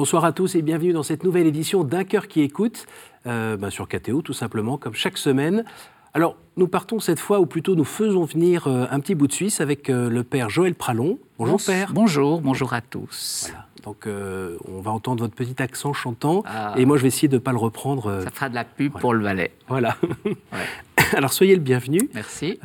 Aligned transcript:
Bonsoir 0.00 0.24
à 0.24 0.32
tous 0.32 0.54
et 0.54 0.62
bienvenue 0.62 0.94
dans 0.94 1.02
cette 1.02 1.24
nouvelle 1.24 1.46
édition 1.46 1.84
d'Un 1.84 2.04
cœur 2.04 2.26
qui 2.26 2.40
écoute, 2.40 2.86
euh, 3.26 3.58
ben, 3.58 3.68
sur 3.68 3.86
KTO 3.86 4.22
tout 4.22 4.32
simplement, 4.32 4.78
comme 4.78 4.94
chaque 4.94 5.18
semaine. 5.18 5.62
Alors, 6.14 6.38
nous 6.56 6.68
partons 6.68 7.00
cette 7.00 7.20
fois, 7.20 7.38
ou 7.38 7.44
plutôt 7.44 7.74
nous 7.74 7.84
faisons 7.84 8.24
venir 8.24 8.66
euh, 8.66 8.86
un 8.90 8.98
petit 9.00 9.14
bout 9.14 9.26
de 9.26 9.32
Suisse 9.34 9.60
avec 9.60 9.90
euh, 9.90 10.08
le 10.08 10.24
père 10.24 10.48
Joël 10.48 10.74
Pralon. 10.74 11.18
Bonjour 11.38 11.60
père. 11.62 11.92
Bonjour, 11.92 12.40
bonjour 12.40 12.72
à 12.72 12.80
tous. 12.80 13.48
Voilà. 13.50 13.66
Donc, 13.84 14.08
on 14.74 14.80
va 14.80 14.90
entendre 14.90 15.22
votre 15.22 15.34
petit 15.34 15.62
accent 15.62 15.92
chantant, 15.92 16.44
Ah. 16.46 16.72
et 16.78 16.86
moi 16.86 16.96
je 16.96 17.02
vais 17.02 17.08
essayer 17.08 17.28
de 17.28 17.34
ne 17.34 17.38
pas 17.38 17.52
le 17.52 17.58
reprendre. 17.58 18.22
Ça 18.22 18.30
fera 18.30 18.48
de 18.48 18.54
la 18.54 18.64
pub 18.64 18.98
pour 18.98 19.12
le 19.12 19.22
Valais. 19.22 19.52
Voilà. 19.68 19.98
Alors, 21.12 21.34
soyez 21.34 21.54
le 21.54 21.60
bienvenu. 21.60 22.08
Merci. 22.14 22.58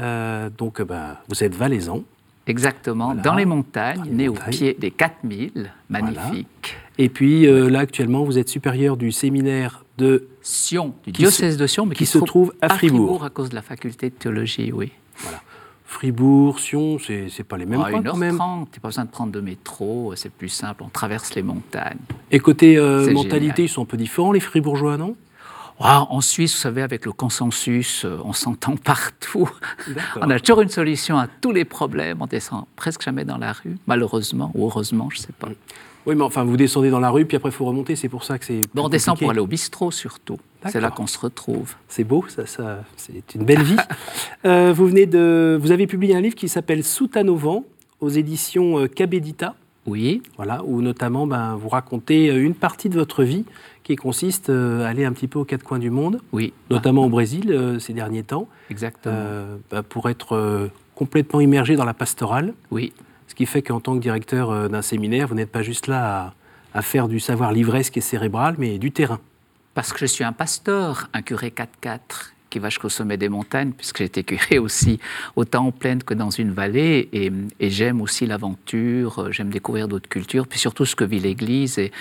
Donc, 0.58 0.82
ben, 0.82 1.18
vous 1.28 1.44
êtes 1.44 1.54
valaisan. 1.54 2.06
Exactement, 2.48 3.06
Voilà. 3.08 3.22
dans 3.22 3.36
les 3.36 3.46
montagnes, 3.46 3.98
Dans 3.98 4.04
les 4.06 4.12
né 4.12 4.28
montagnes. 4.30 4.48
au 4.48 4.50
pied 4.52 4.78
des 4.80 4.92
4000, 4.92 5.72
magnifique. 5.90 6.76
Et 6.98 7.10
puis 7.10 7.46
euh, 7.48 7.70
là, 7.70 7.80
actuellement, 7.80 8.24
vous 8.24 8.38
êtes 8.38 8.50
supérieur 8.50 8.98
du 8.98 9.12
séminaire 9.12 9.84
de. 9.98 10.28
Sion, 10.42 10.94
du 11.06 11.12
diocèse 11.12 11.58
de 11.58 11.66
Sion, 11.68 11.86
mais 11.88 11.96
qui 11.96 12.06
se 12.06 12.20
trouve 12.20 12.54
à 12.62 12.70
Fribourg. 12.70 13.24
à 13.26 13.30
cause 13.30 13.50
de 13.50 13.56
la 13.56 13.62
faculté 13.64 14.10
de 14.10 14.16
théologie, 14.16 14.72
oui. 14.72 14.92
Voilà. 15.18 15.42
Fribourg, 15.88 16.60
Sion, 16.60 16.98
c'est 17.00 17.28
c'est 17.30 17.44
pas 17.44 17.58
les 17.58 17.66
mêmes 17.66 17.82
Ah, 17.86 17.90
coins 17.92 18.04
quand 18.04 18.18
même. 18.18 18.36
1h30, 18.38 18.68
tu 18.72 18.80
pas 18.80 18.90
besoin 18.90 19.06
de 19.06 19.10
prendre 19.10 19.32
de 19.32 19.40
métro, 19.40 20.14
c'est 20.16 20.32
plus 20.32 20.50
simple, 20.50 20.84
on 20.84 20.90
traverse 20.90 21.34
les 21.36 21.44
montagnes. 21.44 21.98
Et 22.32 22.40
côté 22.40 22.78
euh, 22.78 23.12
mentalité, 23.12 23.40
génial. 23.40 23.60
ils 23.62 23.70
sont 23.70 23.82
un 23.84 23.86
peu 23.86 23.98
différents, 23.98 24.32
les 24.32 24.40
Fribourgeois, 24.40 24.98
non? 24.98 25.16
Ah, 25.80 26.08
en 26.10 26.22
Suisse, 26.22 26.54
vous 26.54 26.62
savez, 26.62 26.82
avec 26.82 27.06
le 27.06 27.12
consensus, 27.12 28.06
euh, 28.06 28.18
on 28.24 28.34
s'entend 28.34 28.78
partout. 28.78 29.50
On 30.16 30.30
a 30.30 30.40
toujours 30.40 30.62
une 30.62 30.70
solution 30.70 31.18
à 31.18 31.28
tous 31.28 31.52
les 31.52 31.66
problèmes, 31.66 32.22
on 32.22 32.28
descend 32.28 32.66
presque 32.76 33.02
jamais 33.02 33.26
dans 33.26 33.38
la 33.38 33.52
rue, 33.52 33.78
malheureusement, 33.86 34.52
ou 34.56 34.66
heureusement, 34.66 35.10
je 35.12 35.18
ne 35.18 35.22
sais 35.24 35.34
pas. 35.38 35.50
Oui, 36.06 36.16
mais 36.16 36.24
enfin, 36.24 36.44
vous 36.44 36.56
descendez 36.56 36.92
dans 36.92 37.00
la 37.00 37.10
rue, 37.10 37.26
puis 37.26 37.36
après, 37.36 37.50
il 37.50 37.56
faut 37.56 37.66
remonter, 37.66 37.96
c'est 37.96 38.10
pour 38.10 38.24
ça 38.24 38.38
que 38.38 38.46
c'est. 38.46 38.62
Bon, 38.74 38.84
on 38.84 38.86
plus 38.86 38.92
descend 38.92 39.14
compliqué. 39.14 39.26
pour 39.26 39.32
aller 39.32 39.40
au 39.40 39.48
bistrot 39.48 39.92
surtout. 39.92 40.38
C'est 40.68 40.80
là 40.80 40.90
qu'on 40.90 41.08
se 41.08 41.20
retrouve. 41.20 41.76
C'est 41.88 42.04
beau, 42.04 42.26
ça, 42.28 42.46
ça, 42.46 42.84
c'est 42.96 43.36
une 43.36 43.46
belle 43.46 43.64
vie. 43.64 43.78
Euh, 44.46 44.74
vous, 44.74 44.86
venez 44.86 45.08
de, 45.08 45.58
vous 45.60 45.72
avez 45.72 45.88
publié 45.88 46.16
un 46.16 46.22
livre 46.22 46.36
qui 46.36 46.48
s'appelle 46.48 46.84
au 47.28 47.36
vent, 47.36 47.64
aux 48.00 48.10
éditions 48.10 48.78
euh, 48.78 48.88
Cabedita, 48.88 49.56
Oui, 49.88 50.22
voilà, 50.36 50.62
où 50.66 50.84
notamment 50.84 51.26
ben, 51.26 51.56
vous 51.56 51.68
racontez 51.68 52.28
une 52.28 52.54
partie 52.54 52.90
de 52.90 52.94
votre 52.94 53.24
vie 53.24 53.44
qui 53.86 53.96
consiste 53.96 54.50
euh, 54.50 54.84
à 54.84 54.90
aller 54.90 55.06
un 55.06 55.14
petit 55.14 55.28
peu 55.28 55.38
aux 55.40 55.46
quatre 55.46 55.64
coins 55.64 55.78
du 55.80 55.92
monde, 55.92 56.20
oui, 56.34 56.52
notamment 56.72 57.06
au 57.06 57.10
Brésil 57.10 57.52
euh, 57.52 57.78
ces 57.80 57.94
derniers 57.94 58.24
temps, 58.24 58.50
exactement. 58.72 59.16
euh, 59.16 59.58
ben, 59.72 59.84
pour 59.84 60.10
être 60.10 60.70
complètement 60.96 61.40
immergé 61.40 61.76
dans 61.76 61.86
la 61.86 61.94
pastorale. 61.94 62.54
Oui, 62.72 62.92
Ce 63.28 63.36
qui 63.36 63.46
fait 63.46 63.62
qu'en 63.62 63.80
tant 63.80 63.96
que 63.96 64.02
directeur 64.02 64.70
d'un 64.70 64.82
séminaire, 64.82 65.28
vous 65.28 65.36
n'êtes 65.36 65.52
pas 65.52 65.62
juste 65.62 65.86
là 65.88 66.34
à, 66.74 66.80
à 66.80 66.82
faire 66.82 67.08
du 67.08 67.20
savoir 67.20 67.52
livresque 67.54 67.96
et 67.98 68.02
cérébral, 68.02 68.56
mais 68.58 68.80
du 68.80 68.92
terrain. 68.92 69.20
parce 69.76 69.94
que 69.94 70.00
je 70.00 70.06
suis 70.08 70.24
un 70.24 70.34
pasteur, 70.34 71.08
un 71.14 71.22
curé 71.22 71.54
4x4 71.56 72.32
qui 72.50 72.60
va 72.60 72.70
jusqu'au 72.70 72.88
sommet 72.88 73.18
des 73.18 73.28
montagnes, 73.28 73.72
puisque 73.74 73.98
j'ai 73.98 74.06
été 74.06 74.24
curé 74.24 74.58
aussi 74.60 75.00
autant 75.36 75.66
en 75.68 75.72
plaine 75.74 76.02
que 76.02 76.14
dans 76.14 76.30
une 76.30 76.52
vallée, 76.54 77.10
et, 77.12 77.30
et 77.60 77.70
j'aime 77.70 78.00
aussi 78.00 78.26
l'aventure, 78.26 79.28
j'aime 79.32 79.50
découvrir 79.50 79.90
d'autres 79.90 80.08
cultures, 80.08 80.48
puis 80.48 80.58
surtout 80.58 80.86
ce 80.86 80.96
que 80.96 81.04
vit 81.04 81.20
l'Église. 81.20 81.78
Et 81.78 81.92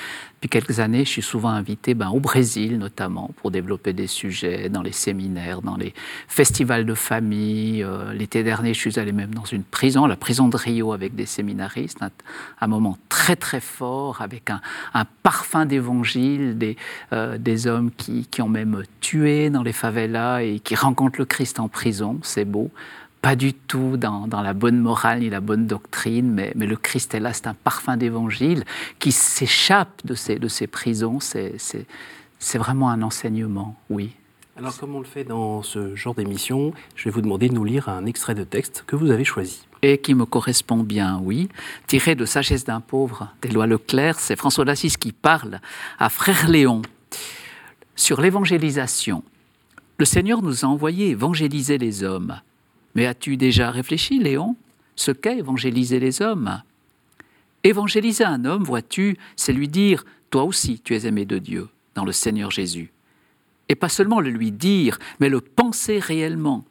depuis 0.44 0.60
quelques 0.60 0.78
années, 0.78 1.06
je 1.06 1.10
suis 1.10 1.22
souvent 1.22 1.48
invité 1.48 1.94
ben, 1.94 2.10
au 2.10 2.20
Brésil 2.20 2.76
notamment 2.76 3.30
pour 3.38 3.50
développer 3.50 3.94
des 3.94 4.06
sujets 4.06 4.68
dans 4.68 4.82
les 4.82 4.92
séminaires, 4.92 5.62
dans 5.62 5.78
les 5.78 5.94
festivals 6.28 6.84
de 6.84 6.92
famille. 6.92 7.82
Euh, 7.82 8.12
L'été 8.12 8.42
dernier, 8.42 8.74
je 8.74 8.78
suis 8.78 8.98
allé 8.98 9.12
même 9.12 9.34
dans 9.34 9.46
une 9.46 9.62
prison, 9.62 10.04
la 10.04 10.16
prison 10.16 10.48
de 10.48 10.56
Rio, 10.58 10.92
avec 10.92 11.14
des 11.14 11.24
séminaristes, 11.24 12.00
un, 12.60 12.66
moment 12.66 12.98
très 13.08 13.36
très 13.36 13.60
fort, 13.60 14.20
avec 14.20 14.50
un, 14.50 14.60
parfum 15.22 15.64
d'évangile, 15.64 16.58
des, 16.58 16.76
euh, 17.14 17.38
hommes 17.64 17.90
qui 17.96 18.42
ont 18.42 18.48
même 18.48 18.82
tué 19.00 19.48
dans 19.48 19.62
les 19.62 19.72
favelas 19.72 20.42
et 20.42 20.60
qui 20.60 20.74
rencontrent 20.74 21.20
le 21.20 21.24
Christ 21.24 21.58
en 21.58 21.68
prison, 21.68 22.18
c'est 22.22 22.44
beau. 22.44 22.70
Pas 23.24 23.36
du 23.36 23.54
tout 23.54 23.96
dans, 23.96 24.26
dans 24.28 24.42
la 24.42 24.52
bonne 24.52 24.78
morale 24.78 25.20
ni 25.20 25.30
la 25.30 25.40
bonne 25.40 25.66
doctrine, 25.66 26.30
mais, 26.30 26.52
mais 26.56 26.66
le 26.66 26.76
Christ 26.76 27.14
est 27.14 27.20
là, 27.20 27.32
c'est 27.32 27.46
un 27.46 27.54
parfum 27.54 27.96
d'évangile 27.96 28.64
qui 28.98 29.12
s'échappe 29.12 30.02
de 30.04 30.14
ces, 30.14 30.38
de 30.38 30.46
ces 30.46 30.66
prisons. 30.66 31.20
C'est- 31.20 31.56
vraiment 32.58 32.90
un 32.90 33.00
enseignement, 33.00 33.76
oui. 33.88 34.10
Alors, 34.58 34.76
comme 34.76 34.94
on 34.94 34.98
le 34.98 35.06
fait 35.06 35.24
dans 35.24 35.62
ce 35.62 35.94
genre 35.96 36.14
d'émission, 36.14 36.74
je 36.96 37.04
vais 37.06 37.10
vous 37.10 37.22
demander 37.22 37.48
de 37.48 37.54
nous 37.54 37.64
lire 37.64 37.88
un 37.88 38.04
extrait 38.04 38.34
de 38.34 38.44
texte 38.44 38.84
que 38.86 38.94
vous 38.94 39.10
avez 39.10 39.24
choisi. 39.24 39.66
et 39.80 39.96
qui 39.98 40.12
me 40.14 40.26
correspond 40.26 40.82
bien, 40.82 41.18
oui. 41.24 41.48
Tiré 41.86 42.14
de 42.16 42.26
Sagesse 42.26 42.64
d'un 42.64 42.80
pauvre 42.82 43.28
d'Éloi 43.40 43.66
Leclerc, 43.66 44.20
c'est 44.20 44.36
François 44.36 44.66
d'Assise 44.66 44.98
qui 44.98 45.12
parle 45.12 45.60
à 45.98 46.10
Frère 46.10 46.46
Léon 46.48 46.82
sur 47.96 48.20
l'évangélisation. 48.20 49.24
Le 49.98 50.04
Seigneur 50.04 50.42
nous 50.42 50.64
a 50.66 50.68
envoyé 50.68 51.08
évangéliser 51.08 51.78
les 51.78 52.02
hommes. 52.04 52.38
Mais 52.94 53.06
as-tu 53.06 53.36
déjà 53.36 53.70
réfléchi, 53.70 54.18
Léon, 54.18 54.56
ce 54.96 55.10
qu'est 55.10 55.38
évangéliser 55.38 56.00
les 56.00 56.22
hommes? 56.22 56.62
Évangéliser 57.64 58.24
un 58.24 58.44
homme, 58.44 58.64
vois-tu, 58.64 59.16
c'est 59.36 59.52
lui 59.52 59.68
dire 59.68 60.04
Toi 60.30 60.44
aussi, 60.44 60.80
tu 60.80 60.94
es 60.94 61.06
aimé 61.06 61.24
de 61.24 61.38
Dieu 61.38 61.68
dans 61.94 62.04
le 62.04 62.12
Seigneur 62.12 62.50
Jésus. 62.50 62.92
Et 63.68 63.74
pas 63.74 63.88
seulement 63.88 64.20
le 64.20 64.30
lui 64.30 64.52
dire, 64.52 64.98
mais 65.20 65.28
le 65.28 65.40
penser 65.40 65.98
réellement 65.98 66.64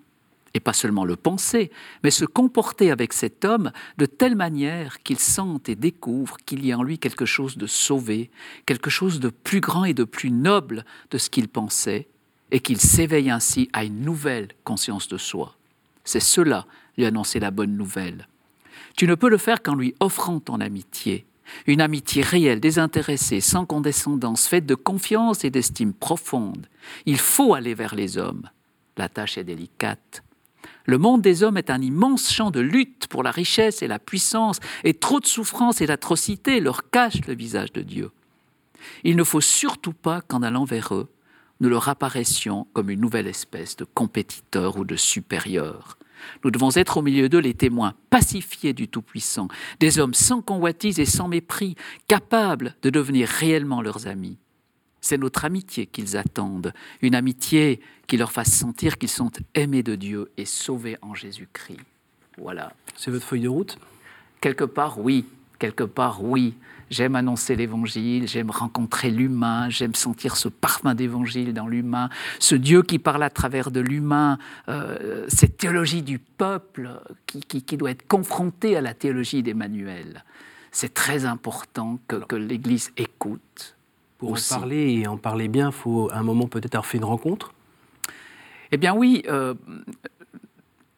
et 0.53 0.59
pas 0.59 0.73
seulement 0.73 1.05
le 1.05 1.15
penser, 1.15 1.71
mais 2.03 2.11
se 2.11 2.25
comporter 2.25 2.91
avec 2.91 3.13
cet 3.13 3.43
homme 3.43 3.71
de 3.97 4.05
telle 4.05 4.35
manière 4.35 5.01
qu'il 5.01 5.19
sente 5.19 5.67
et 5.67 5.75
découvre 5.75 6.37
qu'il 6.45 6.65
y 6.65 6.71
a 6.71 6.77
en 6.77 6.83
lui 6.83 6.99
quelque 6.99 7.25
chose 7.25 7.57
de 7.57 7.67
sauvé, 7.67 8.29
quelque 8.65 8.89
chose 8.89 9.19
de 9.19 9.29
plus 9.29 9.61
grand 9.61 9.85
et 9.85 9.93
de 9.93 10.03
plus 10.03 10.31
noble 10.31 10.85
de 11.11 11.17
ce 11.17 11.29
qu'il 11.29 11.47
pensait, 11.47 12.07
et 12.51 12.59
qu'il 12.59 12.79
s'éveille 12.79 13.31
ainsi 13.31 13.67
à 13.73 13.83
une 13.83 14.01
nouvelle 14.01 14.49
conscience 14.63 15.07
de 15.07 15.17
soi. 15.17 15.55
C'est 16.03 16.19
cela, 16.19 16.65
lui 16.97 17.05
annoncer 17.05 17.39
la 17.39 17.51
bonne 17.51 17.75
nouvelle. 17.75 18.27
Tu 18.95 19.07
ne 19.07 19.15
peux 19.15 19.29
le 19.29 19.37
faire 19.37 19.63
qu'en 19.63 19.75
lui 19.75 19.95
offrant 19.99 20.39
ton 20.39 20.59
amitié, 20.59 21.25
une 21.67 21.81
amitié 21.81 22.21
réelle, 22.21 22.59
désintéressée, 22.59 23.41
sans 23.41 23.65
condescendance, 23.65 24.47
faite 24.47 24.65
de 24.65 24.75
confiance 24.75 25.43
et 25.43 25.49
d'estime 25.49 25.93
profonde. 25.93 26.67
Il 27.05 27.17
faut 27.17 27.53
aller 27.53 27.73
vers 27.73 27.95
les 27.95 28.17
hommes. 28.17 28.49
La 28.97 29.09
tâche 29.09 29.37
est 29.37 29.43
délicate. 29.43 30.23
Le 30.85 30.97
monde 30.97 31.21
des 31.21 31.43
hommes 31.43 31.57
est 31.57 31.69
un 31.69 31.81
immense 31.81 32.31
champ 32.31 32.51
de 32.51 32.59
lutte 32.59 33.07
pour 33.07 33.23
la 33.23 33.31
richesse 33.31 33.81
et 33.81 33.87
la 33.87 33.99
puissance, 33.99 34.59
et 34.83 34.93
trop 34.93 35.19
de 35.19 35.25
souffrance 35.25 35.81
et 35.81 35.85
d'atrocité 35.85 36.59
leur 36.59 36.89
cachent 36.89 37.25
le 37.27 37.35
visage 37.35 37.71
de 37.71 37.81
Dieu. 37.81 38.11
Il 39.03 39.15
ne 39.15 39.23
faut 39.23 39.41
surtout 39.41 39.93
pas 39.93 40.21
qu'en 40.21 40.41
allant 40.41 40.65
vers 40.65 40.93
eux, 40.93 41.09
nous 41.63 41.69
leur 41.69 41.87
apparaissions 41.87 42.67
comme 42.73 42.89
une 42.89 42.99
nouvelle 42.99 43.25
espèce 43.25 43.77
de 43.77 43.85
compétiteur 43.85 44.77
ou 44.77 44.83
de 44.83 44.97
supérieur. 44.97 45.97
Nous 46.43 46.51
devons 46.51 46.71
être 46.75 46.97
au 46.97 47.01
milieu 47.01 47.29
d'eux 47.29 47.39
les 47.39 47.53
témoins 47.53 47.93
pacifiés 48.09 48.73
du 48.73 48.89
Tout-Puissant, 48.89 49.47
des 49.79 49.97
hommes 49.97 50.13
sans 50.13 50.41
convoitise 50.41 50.99
et 50.99 51.05
sans 51.05 51.29
mépris, 51.29 51.75
capables 52.07 52.75
de 52.81 52.89
devenir 52.89 53.29
réellement 53.29 53.81
leurs 53.81 54.07
amis. 54.07 54.37
C'est 54.99 55.17
notre 55.17 55.45
amitié 55.45 55.85
qu'ils 55.85 56.17
attendent, 56.17 56.73
une 57.01 57.15
amitié 57.15 57.79
qui 58.07 58.17
leur 58.17 58.33
fasse 58.33 58.51
sentir 58.51 58.97
qu'ils 58.97 59.09
sont 59.09 59.31
aimés 59.55 59.83
de 59.83 59.95
Dieu 59.95 60.31
et 60.35 60.45
sauvés 60.45 60.97
en 61.01 61.13
Jésus-Christ. 61.13 61.79
Voilà. 62.37 62.73
C'est 62.97 63.11
votre 63.11 63.25
feuille 63.25 63.41
de 63.41 63.49
route? 63.49 63.77
Quelque 64.41 64.65
part, 64.65 64.99
oui. 64.99 65.25
Quelque 65.63 65.85
part, 65.85 66.21
oui. 66.21 66.55
J'aime 66.89 67.15
annoncer 67.15 67.55
l'évangile, 67.55 68.27
j'aime 68.27 68.51
rencontrer 68.51 69.09
l'humain, 69.09 69.69
j'aime 69.69 69.95
sentir 69.95 70.35
ce 70.35 70.49
parfum 70.49 70.93
d'évangile 70.93 71.53
dans 71.53 71.67
l'humain, 71.67 72.09
ce 72.37 72.55
Dieu 72.55 72.83
qui 72.83 72.99
parle 72.99 73.23
à 73.23 73.29
travers 73.29 73.71
de 73.71 73.79
l'humain, 73.79 74.37
euh, 74.67 75.23
cette 75.29 75.55
théologie 75.55 76.01
du 76.01 76.19
peuple 76.19 76.89
qui, 77.27 77.39
qui- 77.39 77.61
qui 77.61 77.77
doit 77.77 77.91
être 77.91 78.05
confrontée 78.09 78.75
à 78.75 78.81
la 78.81 78.93
théologie 78.93 79.41
d'Emmanuel. 79.41 80.25
C'est 80.73 80.93
très 80.93 81.23
important 81.23 81.97
que, 82.09 82.17
que 82.17 82.35
l'Église 82.35 82.91
écoute. 82.97 83.77
Pour 84.17 84.31
Aussi. 84.31 84.53
en 84.53 84.59
parler 84.59 84.91
et 84.99 85.07
en 85.07 85.15
parler 85.15 85.47
bien, 85.47 85.69
il 85.69 85.73
faut 85.73 86.09
à 86.11 86.17
un 86.17 86.23
moment 86.23 86.47
peut-être 86.47 86.75
avoir 86.75 86.85
fait 86.85 86.97
une 86.97 87.05
rencontre? 87.05 87.53
Eh 88.75 88.77
bien 88.77 88.93
oui, 88.95 89.21
euh, 89.29 89.53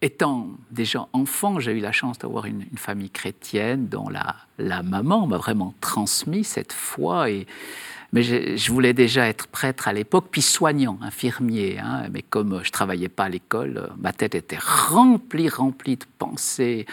étant 0.02 0.50
déjà 0.72 1.08
enfant, 1.14 1.60
j'ai 1.60 1.72
eu 1.72 1.80
la 1.80 1.92
chance 1.92 2.20
d'avoir 2.20 2.46
une, 2.46 2.66
famille 2.76 3.10
chrétienne 3.10 3.88
dont 3.88 4.10
la, 4.10 4.84
maman 4.84 5.28
m'a 5.28 5.38
vraiment 5.38 5.74
transmis 5.82 6.44
cette 6.44 6.74
foi. 6.74 7.30
Et, 7.30 7.48
mais 8.14 8.24
je 8.24 8.72
voulais 8.72 8.94
déjà 8.94 9.28
être 9.28 9.48
prêtre 9.48 9.88
à 9.88 9.94
l'époque, 9.94 10.28
puis 10.32 10.42
soignant, 10.42 10.98
infirmier. 11.02 11.80
hein. 11.80 12.04
mais 12.12 12.22
comme 12.22 12.62
je 12.64 12.72
travaillais 12.72 13.10
pas 13.10 13.26
à 13.26 13.30
l'école, 13.30 13.90
ma 13.98 14.14
tête 14.14 14.36
était 14.36 14.60
remplie, 14.60 15.50
remplie 15.50 15.98
de 15.98 16.06
pensées, 16.18 16.86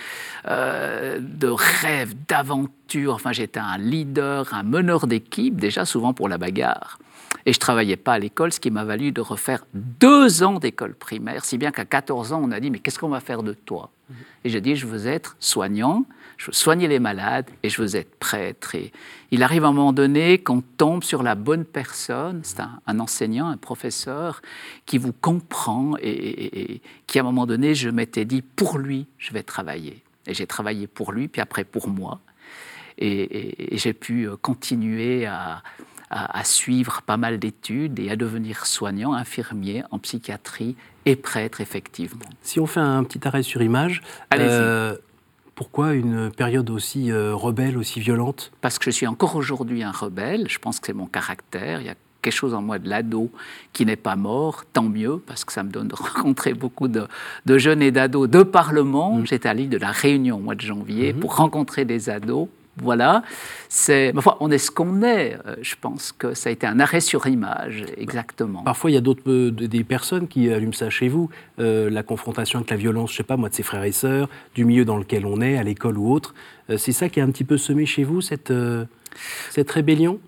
euh, 0.48 1.20
de 1.20 1.48
rêves, 1.48 2.14
d'aventures. 2.28 3.14
Enfin, 3.14 3.32
j'étais 3.32 3.60
un 3.60 3.78
leader, 3.78 4.52
un 4.52 4.62
meneur 4.62 5.06
d'équipe, 5.06 5.60
déjà 5.60 5.84
souvent 5.84 6.14
pour 6.14 6.28
la 6.28 6.38
bagarre. 6.38 6.98
Et 7.46 7.52
je 7.52 7.58
travaillais 7.58 7.96
pas 7.96 8.14
à 8.14 8.18
l'école, 8.18 8.52
ce 8.52 8.60
qui 8.60 8.70
m'a 8.70 8.84
valu 8.84 9.12
de 9.12 9.20
refaire 9.20 9.64
deux 9.74 10.42
ans 10.42 10.58
d'école 10.58 10.94
primaire, 10.94 11.44
si 11.44 11.58
bien 11.58 11.72
qu'à 11.72 11.84
14 11.84 12.32
ans, 12.32 12.40
on 12.42 12.50
a 12.52 12.60
dit, 12.60 12.70
mais 12.70 12.78
qu'est-ce 12.78 12.98
qu'on 12.98 13.08
va 13.08 13.20
faire 13.20 13.42
de 13.42 13.52
toi? 13.52 13.90
Et 14.44 14.50
j'ai 14.50 14.60
dit, 14.60 14.76
je 14.76 14.86
veux 14.86 15.06
être 15.06 15.36
soignant, 15.40 16.04
je 16.36 16.46
veux 16.46 16.52
soigner 16.52 16.86
les 16.88 16.98
malades 16.98 17.48
et 17.62 17.68
je 17.68 17.80
veux 17.80 17.96
être 17.96 18.14
prêtre. 18.18 18.74
Et 18.74 18.92
il 19.30 19.42
arrive 19.42 19.64
à 19.64 19.68
un 19.68 19.72
moment 19.72 19.92
donné 19.92 20.38
qu'on 20.38 20.60
tombe 20.60 21.02
sur 21.02 21.22
la 21.22 21.34
bonne 21.34 21.64
personne, 21.64 22.40
c'est 22.44 22.60
un, 22.60 23.00
enseignant, 23.00 23.48
un 23.48 23.56
professeur, 23.56 24.42
qui 24.86 24.98
vous 24.98 25.12
comprend 25.12 25.94
et, 26.00 26.80
qui, 27.06 27.18
à 27.18 27.22
un 27.22 27.24
moment 27.24 27.46
donné, 27.46 27.74
je 27.74 27.88
m'étais 27.88 28.24
dit, 28.24 28.42
pour 28.42 28.78
lui, 28.78 29.06
je 29.18 29.32
vais 29.32 29.42
travailler. 29.42 30.02
Et 30.26 30.34
j'ai 30.34 30.46
travaillé 30.46 30.86
pour 30.86 31.12
lui, 31.12 31.28
puis 31.28 31.40
après 31.40 31.64
pour 31.64 31.88
moi. 31.88 32.20
Et, 32.98 33.76
j'ai 33.78 33.94
pu 33.94 34.28
continuer 34.42 35.26
à, 35.26 35.62
à, 36.12 36.44
suivre 36.44 37.02
pas 37.02 37.16
mal 37.16 37.38
d'études 37.38 37.98
et 37.98 38.10
à 38.10 38.16
devenir 38.16 38.66
soignant, 38.66 39.14
infirmier 39.14 39.82
en 39.90 39.98
psychiatrie 39.98 40.76
et 41.06 41.16
prêtre, 41.16 41.60
effectivement. 41.60 42.26
Si 42.42 42.60
on 42.60 42.66
fait 42.66 42.80
un 42.80 43.02
petit 43.04 43.26
arrêt 43.26 43.42
sur 43.42 43.62
image, 43.62 44.02
euh, 44.34 44.96
pourquoi 45.54 45.94
une 45.94 46.30
période 46.30 46.68
aussi 46.70 47.10
euh, 47.10 47.34
rebelle, 47.34 47.78
aussi 47.78 48.00
violente? 48.00 48.52
Parce 48.60 48.78
que 48.78 48.90
je 48.90 48.90
suis 48.90 49.06
encore 49.06 49.36
aujourd'hui 49.36 49.82
un 49.82 49.90
rebelle, 49.90 50.48
je 50.48 50.58
pense 50.58 50.80
que 50.80 50.86
c'est 50.86 50.92
mon 50.92 51.06
caractère, 51.06 51.80
il 51.80 51.86
y 51.86 51.90
a 51.90 51.94
quelque 52.20 52.34
chose 52.34 52.54
en 52.54 52.62
moi 52.62 52.78
de 52.78 52.88
l'ado 52.88 53.30
qui 53.72 53.84
n'est 53.86 53.96
pas 53.96 54.14
mort, 54.14 54.64
tant 54.72 54.84
mieux, 54.84 55.18
parce 55.26 55.44
que 55.44 55.52
ça 55.52 55.62
me 55.62 55.70
donne 55.70 55.88
de 55.88 55.94
rencontrer 56.14 56.52
beaucoup 56.52 56.88
de, 56.88 57.08
jeunes 57.46 57.82
et 57.82 57.90
d'ados 57.90 58.28
de 58.28 58.42
parlement. 58.42 59.16
Mmh. 59.16 59.26
J'étais 59.26 59.48
à 59.48 59.54
l'île 59.54 59.70
de 59.70 59.78
la 59.78 59.90
Réunion 59.90 60.36
au 60.36 60.40
mois 60.40 60.54
de 60.54 60.60
janvier 60.60 61.14
mmh. 61.14 61.20
pour 61.20 61.36
rencontrer 61.36 61.84
des 61.86 62.10
ados 62.10 62.48
voilà, 62.78 63.22
c'est, 63.68 64.12
enfin, 64.16 64.36
on 64.40 64.50
est 64.50 64.58
ce 64.58 64.70
qu'on 64.70 65.02
est. 65.02 65.36
Euh, 65.46 65.56
je 65.60 65.74
pense 65.78 66.10
que 66.12 66.32
ça 66.32 66.48
a 66.48 66.52
été 66.52 66.66
un 66.66 66.80
arrêt 66.80 67.00
sur 67.00 67.26
image, 67.26 67.84
exactement. 67.98 68.62
Parfois, 68.62 68.90
il 68.90 68.94
y 68.94 68.96
a 68.96 69.02
d'autres, 69.02 69.28
euh, 69.30 69.50
des 69.50 69.84
personnes 69.84 70.26
qui 70.26 70.50
allument 70.50 70.72
ça 70.72 70.88
chez 70.88 71.08
vous, 71.08 71.28
euh, 71.58 71.90
la 71.90 72.02
confrontation 72.02 72.60
avec 72.60 72.70
la 72.70 72.76
violence, 72.76 73.12
je 73.12 73.18
sais 73.18 73.22
pas 73.24 73.36
moi, 73.36 73.50
de 73.50 73.54
ses 73.54 73.62
frères 73.62 73.84
et 73.84 73.92
sœurs, 73.92 74.28
du 74.54 74.64
milieu 74.64 74.86
dans 74.86 74.96
lequel 74.96 75.26
on 75.26 75.42
est, 75.42 75.58
à 75.58 75.62
l'école 75.62 75.98
ou 75.98 76.10
autre. 76.10 76.34
c'est 76.78 76.92
ça 76.92 77.10
qui 77.10 77.20
est 77.20 77.22
un 77.22 77.30
petit 77.30 77.44
peu 77.44 77.58
semé 77.58 77.84
chez 77.84 78.04
vous, 78.04 78.22
cette, 78.22 78.52
cette 79.50 79.70
rébellion? 79.70 80.18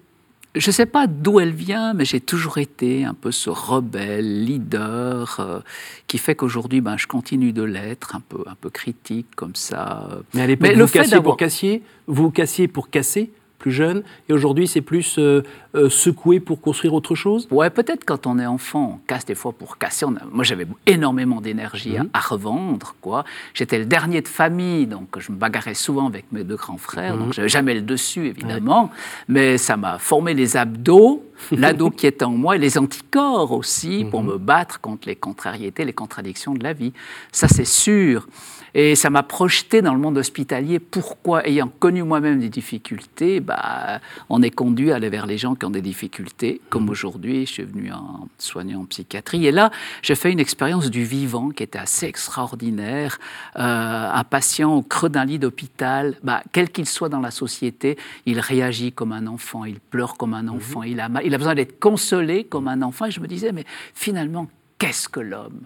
Je 0.55 0.69
ne 0.69 0.73
sais 0.73 0.87
pas 0.87 1.07
d'où 1.07 1.41
elle 1.41 1.53
vient, 1.53 1.95
mais 1.95 2.05
j'ai 2.05 2.21
toujours 2.21 2.59
été 2.59 3.05
un 3.05 3.15
peu 3.15 3.33
ce 3.33 3.51
rebelle, 3.51 4.45
leader, 4.45 5.37
euh, 5.41 5.61
qui 6.07 6.19
fait 6.19 6.35
qu'aujourd'hui, 6.35 6.81
ben, 6.81 6.97
je 6.97 7.07
continue 7.07 7.53
de 7.53 7.63
l'être, 7.63 8.15
un 8.15 8.21
peu, 8.21 8.45
un 8.47 8.55
peu 8.55 8.71
critique 8.71 9.27
comme 9.35 9.55
ça. 9.55 10.09
Mais 10.33 10.43
à 10.43 10.47
l'époque, 10.47 10.73
vous, 10.73 10.87
cassiez 10.87 11.21
pour 11.21 11.37
casser, 11.37 11.83
vous 12.07 12.31
cassiez 12.31 12.69
pour 12.69 12.91
casser? 12.91 13.33
Plus 13.65 13.73
jeune, 13.73 14.03
et 14.29 14.35
aujourd'hui 14.35 14.69
c'est 14.69 14.83
plus 14.83 15.19
euh, 15.19 15.43
euh, 15.75 15.89
secoué 15.89 16.39
pour 16.39 16.61
construire 16.61 16.93
autre 16.93 17.15
chose? 17.15 17.49
Ouais, 17.51 17.71
peut-être 17.71 18.05
quand 18.05 18.27
on 18.27 18.39
est 18.39 18.45
enfant, 18.45 18.97
on 18.97 19.07
casse 19.07 19.25
des 19.25 19.35
fois 19.35 19.53
pour 19.53 19.79
casser. 19.79 20.05
Moi 20.31 20.45
j'avais 20.45 20.67
énormément 20.85 21.41
d'énergie 21.41 21.97
à, 21.97 22.03
mhm. 22.03 22.11
revendre, 22.13 22.95
quoi. 23.01 23.25
J'étais 23.55 23.79
le 23.79 23.87
dernier 23.87 24.21
de 24.21 24.29
famille, 24.29 24.87
donc 24.87 25.19
je 25.19 25.33
me 25.33 25.39
bagarrais 25.39 25.73
souvent 25.73 26.09
avec 26.09 26.27
mes 26.31 26.45
deux 26.45 26.57
grands 26.57 26.77
frères, 26.77 27.17
donc 27.17 27.29
mhm. 27.29 27.33
j'avais 27.33 27.49
jamais 27.49 27.73
le 27.73 27.81
dessus 27.81 28.27
évidemment, 28.27 28.91
mais 29.29 29.57
ça 29.57 29.79
m'a 29.79 29.99
formé 29.99 30.35
les 30.35 30.59
abdos, 30.59 31.25
l'ado 31.51 31.89
qui 31.89 32.07
est 32.07 32.23
en 32.23 32.33
moi, 32.33 32.57
et 32.57 32.59
les 32.59 32.77
anticorps 32.77 33.53
aussi, 33.53 34.05
pour 34.11 34.23
mhm. 34.23 34.33
me 34.33 34.37
battre 34.37 34.79
contre 34.79 35.09
les 35.09 35.17
contrariétés, 35.17 35.87
les 35.87 35.95
contradictions 35.95 36.53
de 36.53 36.63
la 36.63 36.75
vie. 36.75 36.93
Ça 37.33 37.49
c'est 37.49 37.65
sûr. 37.65 38.27
Et 38.75 38.97
ça 38.97 39.09
m'a 39.09 39.23
projeté 39.23 39.83
dans 39.83 39.95
le 39.95 40.01
monde 40.01 40.19
hospitalier. 40.19 40.81
Pourquoi 40.81 41.47
Ayant 41.47 41.69
connu 41.69 42.03
moi-même 42.03 42.41
des 42.41 42.49
difficultés, 42.49 43.39
bah, 43.39 44.01
on 44.29 44.43
est 44.43 44.51
conduit 44.51 44.91
à 44.91 44.97
aller 44.97 45.09
vers 45.09 45.27
les 45.27 45.39
gens 45.39 45.55
qui 45.55 45.65
ont 45.65 45.71
des 45.71 45.81
difficultés. 45.81 46.61
Comme 46.71 46.87
mmh. 46.87 46.91
aujourd'hui, 46.91 47.47
je 47.47 47.53
suis 47.53 47.63
venu 47.63 47.93
en 47.93 48.29
soignant 48.39 48.81
en 48.81 48.85
psychiatrie. 48.87 49.47
Et 49.47 49.53
là, 49.53 49.71
j'ai 50.03 50.17
fait 50.17 50.33
une 50.33 50.41
expérience 50.41 50.91
du 50.91 51.05
vivant 51.05 51.51
qui 51.51 51.63
était 51.63 51.79
assez 51.79 52.07
extraordinaire. 52.07 53.19
Euh, 53.57 54.11
un 54.13 54.25
patient 54.25 54.75
au 54.75 54.83
creux 54.83 55.09
d'un 55.09 55.25
lit 55.25 55.39
d'hôpital, 55.39 56.17
bah, 56.25 56.43
quel 56.51 56.71
qu'il 56.71 56.87
soit 56.87 57.09
dans 57.09 57.21
la 57.21 57.31
société, 57.31 57.97
il 58.27 58.41
réagit 58.41 58.91
comme 58.91 59.13
un 59.13 59.29
enfant, 59.29 59.65
il 59.65 59.79
pleure 59.79 60.17
comme 60.17 60.35
un 60.35 60.43
mmh. 60.43 60.57
enfant, 60.57 60.83
il, 60.83 60.99
a, 60.99 61.09
il 61.25 61.33
a 61.33 61.39
besoin 61.39 61.55
d'être 61.55 61.79
consolé 61.79 62.43
comme 62.43 62.67
un 62.67 62.83
enfant. 62.83 63.05
Et 63.07 63.13
je 63.13 63.21
me 63.21 63.29
disais, 63.29 63.53
mais 63.53 63.65
finalement, 63.95 64.49
qu'est-ce 64.79 65.09
que 65.09 65.21
l'homme 65.21 65.61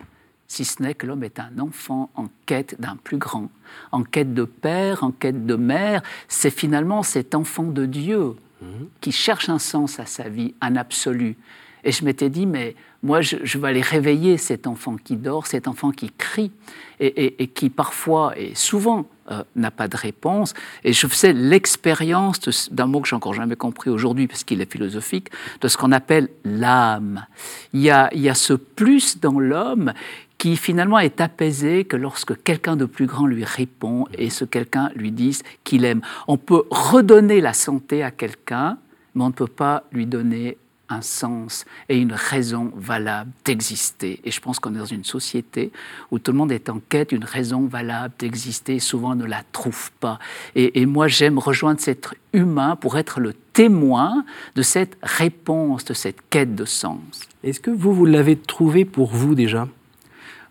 si 0.49 0.65
ce 0.65 0.83
n'est 0.83 0.95
que 0.95 1.07
l'homme 1.07 1.25
est 1.25 1.39
un 1.39 1.59
enfant 1.61 2.11
en 2.15 2.27
quête 2.47 2.81
d'un 2.81 2.97
plus 2.97 3.19
grand, 3.19 3.51
en 3.93 4.03
quête 4.03 4.33
de 4.33 4.45
père, 4.45 5.05
en 5.05 5.13
quête 5.13 5.45
de 5.47 5.55
mère. 5.55 6.03
C'est 6.27 6.51
finalement 6.51 7.03
cet 7.03 7.35
enfant 7.35 7.65
de 7.65 7.85
Dieu 7.85 8.35
mhm. 8.63 8.89
qui 9.03 9.13
cherche 9.13 9.51
un 9.51 9.59
sens 9.59 10.01
à 10.01 10.07
sa 10.07 10.29
vie, 10.29 10.55
un 10.63 10.77
absolu. 10.77 11.37
Et 11.85 11.93
je 11.93 12.05
m'étais 12.05 12.31
dit, 12.31 12.47
mais 12.47 12.75
moi, 13.03 13.21
je, 13.21 13.37
vais 13.59 13.69
aller 13.69 13.83
réveiller 13.83 14.37
cet 14.37 14.67
enfant 14.67 14.97
qui 14.97 15.17
dort, 15.17 15.47
cet 15.47 15.69
enfant 15.69 15.93
qui 15.93 16.11
crie, 16.11 16.51
et, 16.99 17.47
qui 17.47 17.71
parfois, 17.71 18.37
et 18.37 18.57
souvent, 18.57 19.07
euh, 19.31 19.45
n'a 19.55 19.71
pas 19.71 19.87
de 19.87 19.97
réponse. 19.97 20.55
Et 20.83 20.93
je 20.93 21.07
faisais 21.07 21.33
l'expérience 21.33 22.73
d'un 22.73 22.87
mot 22.87 23.01
que 23.01 23.09
j'ai 23.09 23.15
encore 23.15 23.35
jamais 23.35 23.55
compris 23.55 23.91
aujourd'hui, 23.91 24.27
parce 24.27 24.43
qu'il 24.43 24.61
est 24.61 24.71
philosophique, 24.71 25.31
de 25.61 25.69
ce 25.69 25.77
qu'on 25.77 25.93
appelle 25.93 26.29
l'âme. 26.45 27.27
Il 27.73 27.81
il 28.13 28.21
y 28.21 28.29
a 28.29 28.35
ce 28.35 28.55
plus 28.55 29.21
dans 29.21 29.39
l'homme 29.39 29.93
qui 30.39 30.57
finalement 30.57 31.01
est 31.01 31.21
apaisé 31.21 31.85
que 31.85 31.97
lorsque 31.97 32.41
quelqu'un 32.43 32.77
de 32.77 32.85
plus 32.85 33.07
grand 33.07 33.27
lui 33.27 33.45
répond 33.45 34.07
et 34.17 34.31
ce 34.31 34.45
quelqu'un 34.45 34.91
lui 34.95 35.11
dit 35.11 35.39
qu'il 35.65 35.85
aime. 35.85 36.01
On 36.29 36.39
peut 36.39 36.63
redonner 36.71 37.41
la 37.41 37.53
santé 37.53 38.03
à 38.03 38.13
quelqu'un, 38.13 38.79
mais 39.15 39.25
on 39.25 39.29
ne 39.29 39.33
peut 39.33 39.49
pas 39.49 39.85
lui 39.93 40.07
donner 40.07 40.57
un 40.91 41.03
sens 41.03 41.67
et 41.89 41.99
une 41.99 42.15
raison 42.15 42.73
valable 42.75 43.31
d'exister. 43.45 44.21
Et 44.25 44.31
je 44.31 44.41
pense 44.41 44.59
qu'on 44.59 44.75
est 44.75 44.79
dans 44.79 44.87
une 44.87 45.05
société 45.05 45.71
où 46.11 46.19
tout 46.19 46.33
le 46.33 46.39
monde 46.39 46.53
est 46.53 46.71
en 46.71 46.81
quête 46.89 47.11
d'une 47.11 47.25
raison 47.25 47.67
valable 47.67 48.15
d'exister 48.19 48.77
et 48.77 48.81
souvent 48.81 49.15
ne 49.15 49.27
la 49.27 49.43
trouve 49.53 49.91
pas. 50.01 50.19
Et, 50.55 50.81
et 50.81 50.87
moi, 50.87 51.09
j'aime 51.09 51.39
rejoindre 51.39 51.81
cet 51.81 51.99
être 51.99 52.15
humain 52.33 52.77
pour 52.77 52.97
être 52.97 53.21
le 53.21 53.35
témoin 53.35 54.25
de 54.55 54.63
cette 54.63 54.97
réponse, 55.03 55.85
de 55.85 55.95
cette 55.95 56.23
quête 56.31 56.55
de 56.55 56.65
sens. 56.65 57.29
Est-ce 57.43 57.61
que 57.61 57.71
vous, 57.71 57.93
vous 57.93 58.07
l'avez 58.07 58.37
trouvé 58.37 58.85
pour 58.85 59.11
vous 59.11 59.35
déjà? 59.35 59.69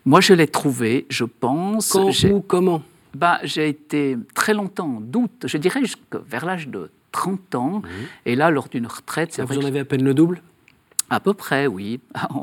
Moi, 0.07 0.21
je 0.21 0.33
l'ai 0.33 0.47
trouvé, 0.47 1.05
je 1.09 1.25
pense. 1.25 1.91
Quand 1.91 2.11
ou 2.23 2.39
comment 2.39 2.81
bah, 3.13 3.39
J'ai 3.43 3.67
été 3.67 4.17
très 4.33 4.53
longtemps 4.53 4.95
en 4.95 5.01
doute, 5.01 5.43
je 5.43 5.57
dirais 5.57 5.81
vers 6.25 6.45
l'âge 6.45 6.69
de 6.69 6.89
30 7.11 7.55
ans. 7.55 7.81
Et 8.25 8.37
là, 8.37 8.49
lors 8.49 8.69
d'une 8.69 8.87
retraite... 8.87 9.37
Ah, 9.37 9.43
vous 9.43 9.57
en 9.57 9.65
avez 9.65 9.79
à 9.79 9.85
peine 9.85 10.05
le 10.05 10.13
double? 10.13 10.41
À 11.09 11.19
peu 11.19 11.33
près, 11.33 11.67
oui. 11.67 11.99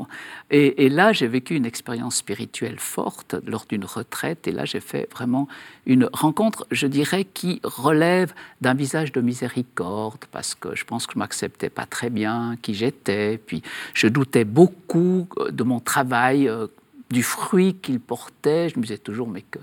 Et, 0.51 0.85
et 0.85 0.89
là, 0.89 1.11
j'ai 1.11 1.27
vécu 1.27 1.55
une 1.55 1.65
expérience 1.65 2.17
spirituelle 2.17 2.77
forte 2.77 3.35
lors 3.47 3.65
d'une 3.67 3.85
retraite. 3.85 4.47
Et 4.47 4.51
là, 4.51 4.65
j'ai 4.65 4.79
fait 4.79 5.09
vraiment 5.11 5.47
une 5.87 6.07
rencontre, 6.13 6.67
je 6.69 6.85
dirais, 6.85 7.25
qui 7.25 7.61
relève 7.63 8.31
d'un 8.61 8.75
visage 8.75 9.11
de 9.11 9.21
miséricorde, 9.21 10.25
parce 10.31 10.53
que 10.53 10.75
je 10.75 10.83
pense 10.85 11.07
que 11.07 11.13
je 11.13 11.19
m'acceptais 11.19 11.69
pas 11.69 11.87
très 11.87 12.11
bien 12.11 12.57
qui 12.61 12.75
j'étais. 12.75 13.39
Puis, 13.43 13.63
je 13.95 14.07
doutais 14.07 14.45
beaucoup 14.45 15.27
de 15.49 15.63
mon 15.63 15.79
travail 15.79 16.47
euh, 16.47 16.67
du 17.11 17.23
fruit 17.23 17.75
qu'il 17.75 17.99
portait. 17.99 18.69
Je 18.69 18.77
me 18.77 18.83
disais 18.83 18.97
toujours, 18.97 19.27
mais 19.27 19.41
que 19.41 19.59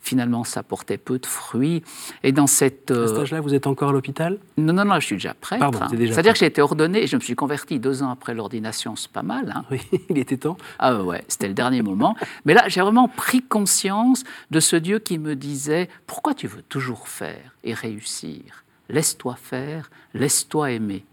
finalement, 0.00 0.44
ça 0.44 0.62
portait 0.62 0.98
peu 0.98 1.18
de 1.18 1.26
fruits. 1.26 1.82
Et 2.22 2.32
dans 2.32 2.46
cette. 2.46 2.90
À 2.90 3.08
cet 3.08 3.16
euh, 3.16 3.22
âge-là, 3.22 3.40
vous 3.40 3.54
êtes 3.54 3.66
encore 3.66 3.90
à 3.90 3.92
l'hôpital? 3.92 4.38
Non, 4.56 4.72
non, 4.72 4.84
non, 4.84 5.00
je 5.00 5.06
suis 5.06 5.16
déjà 5.16 5.34
prêtre. 5.34 5.60
Pardon, 5.60 5.80
C'est-à-dire 5.90 6.32
que 6.32 6.38
j'ai 6.38 6.46
été 6.46 6.62
ordonné 6.62 7.02
et 7.02 7.06
je 7.06 7.16
me 7.16 7.20
suis 7.20 7.34
converti 7.34 7.78
deux 7.78 8.02
ans 8.02 8.10
après 8.10 8.34
l'ordination, 8.34 8.96
c'est 8.96 9.10
pas 9.10 9.22
mal. 9.22 9.52
Hein. 9.54 9.64
Oui, 9.70 9.80
il 10.10 10.18
était 10.18 10.36
temps. 10.36 10.56
Ah 10.78 11.02
ouais, 11.02 11.24
c'était 11.28 11.48
le 11.48 11.54
dernier 11.54 11.82
moment. 11.82 12.16
Mais 12.44 12.54
là, 12.54 12.68
j'ai 12.68 12.80
vraiment 12.80 13.08
pris 13.08 13.42
conscience 13.42 14.24
de 14.50 14.60
ce 14.60 14.76
Dieu 14.76 14.98
qui 14.98 15.18
me 15.18 15.34
disait 15.34 15.88
Pourquoi 16.06 16.34
tu 16.34 16.46
veux 16.46 16.62
toujours 16.62 17.08
faire 17.08 17.54
et 17.64 17.74
réussir? 17.74 18.64
Laisse-toi 18.88 19.36
faire, 19.40 19.90
laisse-toi 20.12 20.72
aimer. 20.72 21.04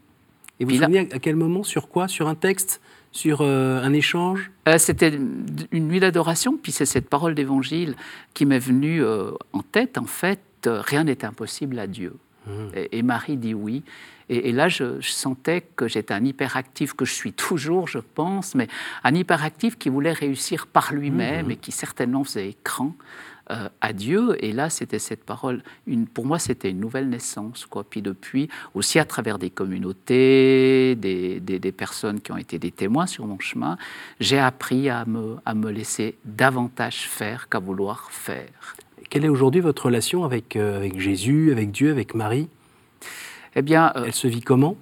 Et 0.59 0.65
vous 0.65 0.71
vous 0.71 0.77
souvenez 0.77 1.09
à 1.11 1.17
quel 1.19 1.35
moment, 1.35 1.63
sur 1.63 1.89
quoi? 1.89 2.07
Sur 2.07 2.27
un 2.27 2.35
texte 2.35 2.81
sur 3.12 3.41
euh, 3.41 3.82
un 3.82 3.94
échange? 3.94 4.51
Euh, 4.68 4.77
C'était 4.77 5.12
une 5.72 5.88
nuit 5.88 6.00
d'adoration, 6.00 6.58
puis 6.62 6.72
c'est 6.72 6.86
cette 6.86 7.10
parole 7.10 7.36
d'évangile 7.36 7.96
qui 8.34 8.46
m'est 8.46 8.60
venue 8.60 9.03
euh, 9.03 9.32
en 9.53 9.62
tête. 9.62 9.98
En 9.98 10.06
fait, 10.06 10.41
rien 10.65 11.03
n'est 11.03 11.25
impossible 11.25 11.80
à 11.80 11.88
Dieu. 11.88 12.15
Mmh. 12.48 12.51
Et, 12.91 13.03
Marie 13.03 13.38
dit 13.38 13.53
oui. 13.53 13.84
Et, 14.30 14.53
là, 14.53 14.70
je, 14.70 15.01
sentais 15.01 15.62
que 15.75 15.89
j'étais 15.89 16.13
un 16.13 16.24
hyperactif, 16.24 16.94
que 16.94 17.03
je 17.03 17.13
suis 17.13 17.34
toujours, 17.34 17.88
je 17.88 18.00
pense, 18.00 18.56
mais 18.56 18.70
un 19.03 19.13
hyperactif 19.13 19.77
qui 19.77 19.89
voulait 19.89 20.13
réussir 20.13 20.68
par 20.68 20.94
lui-même 20.94 21.48
mmh. 21.48 21.51
et 21.51 21.56
qui 21.58 21.72
certainement 21.72 22.24
faisait 22.24 22.50
écran. 22.50 22.96
Euh, 23.51 23.67
à 23.81 23.91
Dieu. 23.91 24.38
Et 24.39 24.53
là, 24.53 24.70
c'était 24.70 25.00
cette 25.00 25.25
parole. 25.25 25.62
Une, 25.86 26.08
pour 26.08 26.25
moi, 26.25 26.39
c'était 26.39 26.70
une 26.70 26.79
nouvelle 26.79 27.10
naissance. 27.10 27.65
Quoi. 27.65 27.84
Puis 27.84 28.01
depuis, 28.01 28.48
aussi 28.75 28.98
à 28.98 29.03
travers 29.03 29.39
des 29.39 29.50
communautés, 29.50 30.96
des, 30.96 31.41
des, 31.41 31.72
personnes 31.74 32.22
qui 32.22 32.31
ont 32.31 32.38
été 32.38 32.60
des 32.60 32.72
témoins 32.72 33.08
sur 33.08 33.25
mon 33.25 33.39
chemin, 33.39 33.77
j'ai 34.22 34.39
appris 34.39 34.89
à 34.89 35.03
me, 35.05 35.36
à 35.46 35.53
me 35.53 35.70
laisser 35.70 36.15
davantage 36.24 37.10
faire 37.10 37.50
qu'à 37.50 37.60
vouloir 37.60 38.10
faire. 38.12 38.75
Quelle 39.10 39.25
est 39.25 39.29
aujourd'hui 39.29 39.60
votre 39.60 39.88
relation 39.88 40.24
avec, 40.24 40.55
euh, 40.55 40.77
avec 40.77 40.98
Jésus, 40.98 41.51
avec 41.51 41.72
Dieu, 41.72 41.91
avec 41.91 42.15
Marie? 42.15 42.48
Eh 43.55 43.62
bien, 43.62 43.91
euh, 43.98 44.03
elle 44.05 44.13
se 44.13 44.27
vit 44.27 44.41
comment? 44.41 44.77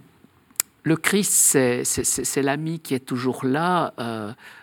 Le 0.83 0.95
Christ, 0.95 1.57
c'est 1.83 2.41
l'ami 2.43 2.79
qui 2.79 2.93
est 2.93 2.99
toujours 2.99 3.45
là 3.45 3.93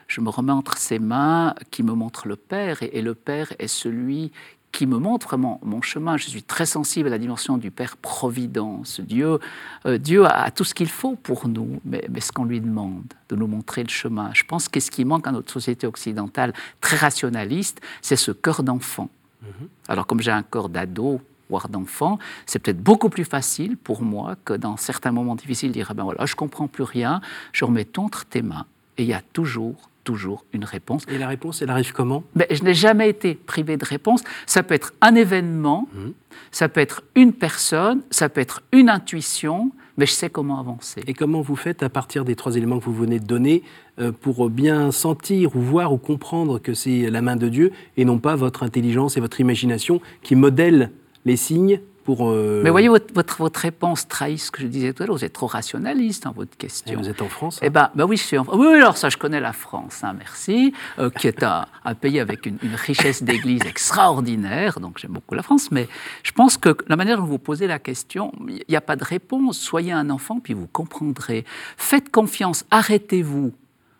je 0.08 0.20
me 0.20 0.30
remets 0.30 0.52
entre 0.52 0.78
ses 0.78 0.98
mains 0.98 1.54
qui 1.70 1.82
me 1.82 1.92
montre 1.92 2.28
le 2.28 2.36
Père, 2.36 2.82
et, 2.82 3.02
le 3.02 3.14
Père 3.14 3.52
est 3.58 3.68
celui 3.68 4.32
qui 4.72 4.86
me 4.86 4.98
montre 4.98 5.26
vraiment 5.26 5.58
mon 5.64 5.80
chemin. 5.80 6.16
Je 6.16 6.28
suis 6.28 6.42
très 6.42 6.66
sensible 6.66 7.08
à 7.08 7.10
la 7.10 7.18
dimension 7.18 7.56
du 7.56 7.70
Père 7.70 7.96
Providence. 7.96 9.00
Dieu, 9.00 9.38
euh, 9.86 9.96
Dieu 9.96 10.26
a, 10.26 10.50
tout 10.50 10.64
ce 10.64 10.74
qu'il 10.74 10.90
faut 10.90 11.16
pour 11.16 11.48
nous, 11.48 11.80
mais, 11.84 12.04
mais 12.10 12.20
ce 12.20 12.30
qu'on 12.30 12.44
lui 12.44 12.60
demande, 12.60 13.04
de 13.30 13.36
nous 13.36 13.46
montrer 13.46 13.82
le 13.82 13.88
chemin. 13.88 14.30
Je 14.34 14.44
pense 14.44 14.68
que 14.68 14.78
ce 14.80 14.90
qui 14.90 15.04
manque 15.04 15.26
à 15.26 15.32
notre 15.32 15.50
société 15.50 15.86
occidentale 15.86 16.52
très 16.80 16.96
rationaliste, 16.96 17.80
c'est 18.02 18.16
ce 18.16 18.32
cœur 18.32 18.62
d'enfant. 18.62 19.08
Mhm. 19.42 19.68
Alors 19.88 20.06
comme 20.06 20.20
j'ai 20.20 20.30
un 20.30 20.42
corps 20.42 20.68
d'ado, 20.68 21.20
voire 21.48 21.68
d'enfant, 21.68 22.18
c'est 22.44 22.58
peut-être 22.58 22.82
beaucoup 22.82 23.08
plus 23.08 23.24
facile 23.24 23.76
pour 23.76 24.02
moi 24.02 24.36
que 24.44 24.52
dans 24.52 24.76
certains 24.76 25.12
moments 25.12 25.36
difficiles 25.36 25.72
dire 25.72 25.88
ah 25.90 25.94
ben 25.94 26.04
voilà, 26.04 26.26
je 26.26 26.34
comprends 26.34 26.68
plus 26.68 26.84
rien, 26.84 27.20
je 27.52 27.64
remets 27.64 27.84
tout 27.84 28.02
entre 28.02 28.26
tes 28.26 28.42
mains. 28.42 28.66
Et 28.98 29.04
il 29.04 29.08
y 29.08 29.14
a 29.14 29.22
toujours 29.32 29.90
toujours 30.06 30.44
une 30.52 30.64
réponse. 30.64 31.02
Et 31.08 31.18
la 31.18 31.28
réponse, 31.28 31.60
elle 31.60 31.68
arrive 31.68 31.92
comment? 31.92 32.22
Mais 32.34 32.46
Je 32.50 32.62
n'ai 32.62 32.74
jamais 32.74 33.10
été 33.10 33.34
privé 33.34 33.76
de 33.76 33.84
réponse. 33.84 34.22
Ça 34.46 34.62
peut 34.62 34.74
être 34.74 34.94
un 35.02 35.14
événement, 35.16 35.88
mhm. 35.92 36.12
ça 36.52 36.68
peut 36.70 36.80
être 36.80 37.02
une 37.16 37.32
personne, 37.32 38.02
ça 38.10 38.28
peut 38.28 38.40
être 38.40 38.62
une 38.72 38.88
intuition, 38.88 39.72
mais 39.98 40.06
je 40.06 40.12
sais 40.12 40.30
comment 40.30 40.60
avancer. 40.60 41.02
Et 41.06 41.12
comment 41.12 41.40
vous 41.40 41.56
faites 41.56 41.82
à 41.82 41.88
partir 41.88 42.24
des 42.24 42.36
trois 42.36 42.56
éléments 42.56 42.78
que 42.78 42.84
vous 42.84 42.94
venez 42.94 43.18
de 43.18 43.26
donner 43.26 43.64
euh, 43.98 44.12
pour 44.12 44.48
bien 44.48 44.92
sentir 44.92 45.56
ou 45.56 45.60
voir 45.60 45.92
ou 45.92 45.98
comprendre 45.98 46.60
que 46.60 46.72
c'est 46.72 47.10
la 47.10 47.20
main 47.20 47.36
de 47.36 47.48
Dieu 47.48 47.72
et 47.96 48.04
non 48.04 48.18
pas 48.18 48.36
votre 48.36 48.62
intelligence 48.62 49.16
et 49.16 49.20
votre 49.20 49.40
imagination 49.40 50.00
qui 50.22 50.36
modèlent 50.36 50.92
les 51.24 51.36
signes 51.36 51.80
euh, 52.08 52.62
Mais 52.62 52.70
voyez, 52.70 52.88
votre, 52.88 53.12
votre, 53.14 53.60
réponse 53.60 54.08
trahit 54.08 54.38
ce 54.38 54.50
que 54.50 54.62
je 54.62 54.66
disais 54.66 54.92
tout 54.92 55.02
à 55.02 55.06
l'heure. 55.06 55.16
Vous 55.16 55.24
êtes 55.24 55.32
trop 55.32 55.46
rationaliste 55.46 56.24
dans 56.24 56.32
votre 56.32 56.56
question. 56.56 56.92
Et 56.92 56.96
vous 56.96 57.08
êtes 57.08 57.22
en 57.22 57.28
France 57.28 57.58
Eh 57.62 57.70
bien, 57.70 57.90
ben 57.94 58.04
oui, 58.04 58.16
je 58.16 58.22
suis 58.22 58.38
en 58.38 58.44
France. 58.44 58.56
Oui, 58.58 58.66
alors 58.66 58.96
ça, 58.96 59.08
je 59.08 59.16
connais 59.16 59.40
la 59.40 59.52
France, 59.52 60.02
hein, 60.02 60.14
merci, 60.16 60.72
euh, 60.98 61.10
qui 61.10 61.26
est 61.26 61.42
un, 61.42 61.66
pays 62.00 62.20
avec 62.20 62.46
une, 62.46 62.58
richesse 62.74 63.22
d'église 63.22 63.62
extraordinaire. 63.66 64.80
Donc, 64.80 64.98
j'aime 64.98 65.12
beaucoup 65.12 65.34
la 65.34 65.42
France. 65.42 65.70
Mais 65.70 65.88
je 66.22 66.32
pense 66.32 66.56
que 66.56 66.76
la 66.88 66.96
manière 66.96 67.18
dont 67.18 67.24
vous 67.24 67.38
posez 67.38 67.66
la 67.66 67.78
question, 67.78 68.32
il 68.48 68.64
n'y 68.68 68.76
a 68.76 68.80
pas 68.80 68.96
de 68.96 69.04
réponse. 69.04 69.58
Soyez 69.58 69.92
un 69.92 70.10
enfant, 70.10 70.40
puis 70.40 70.54
vous 70.54 70.66
comprendrez. 70.66 71.44
Faites 71.76 72.10
confiance, 72.10 72.64
arrêtez-vous 72.70 73.52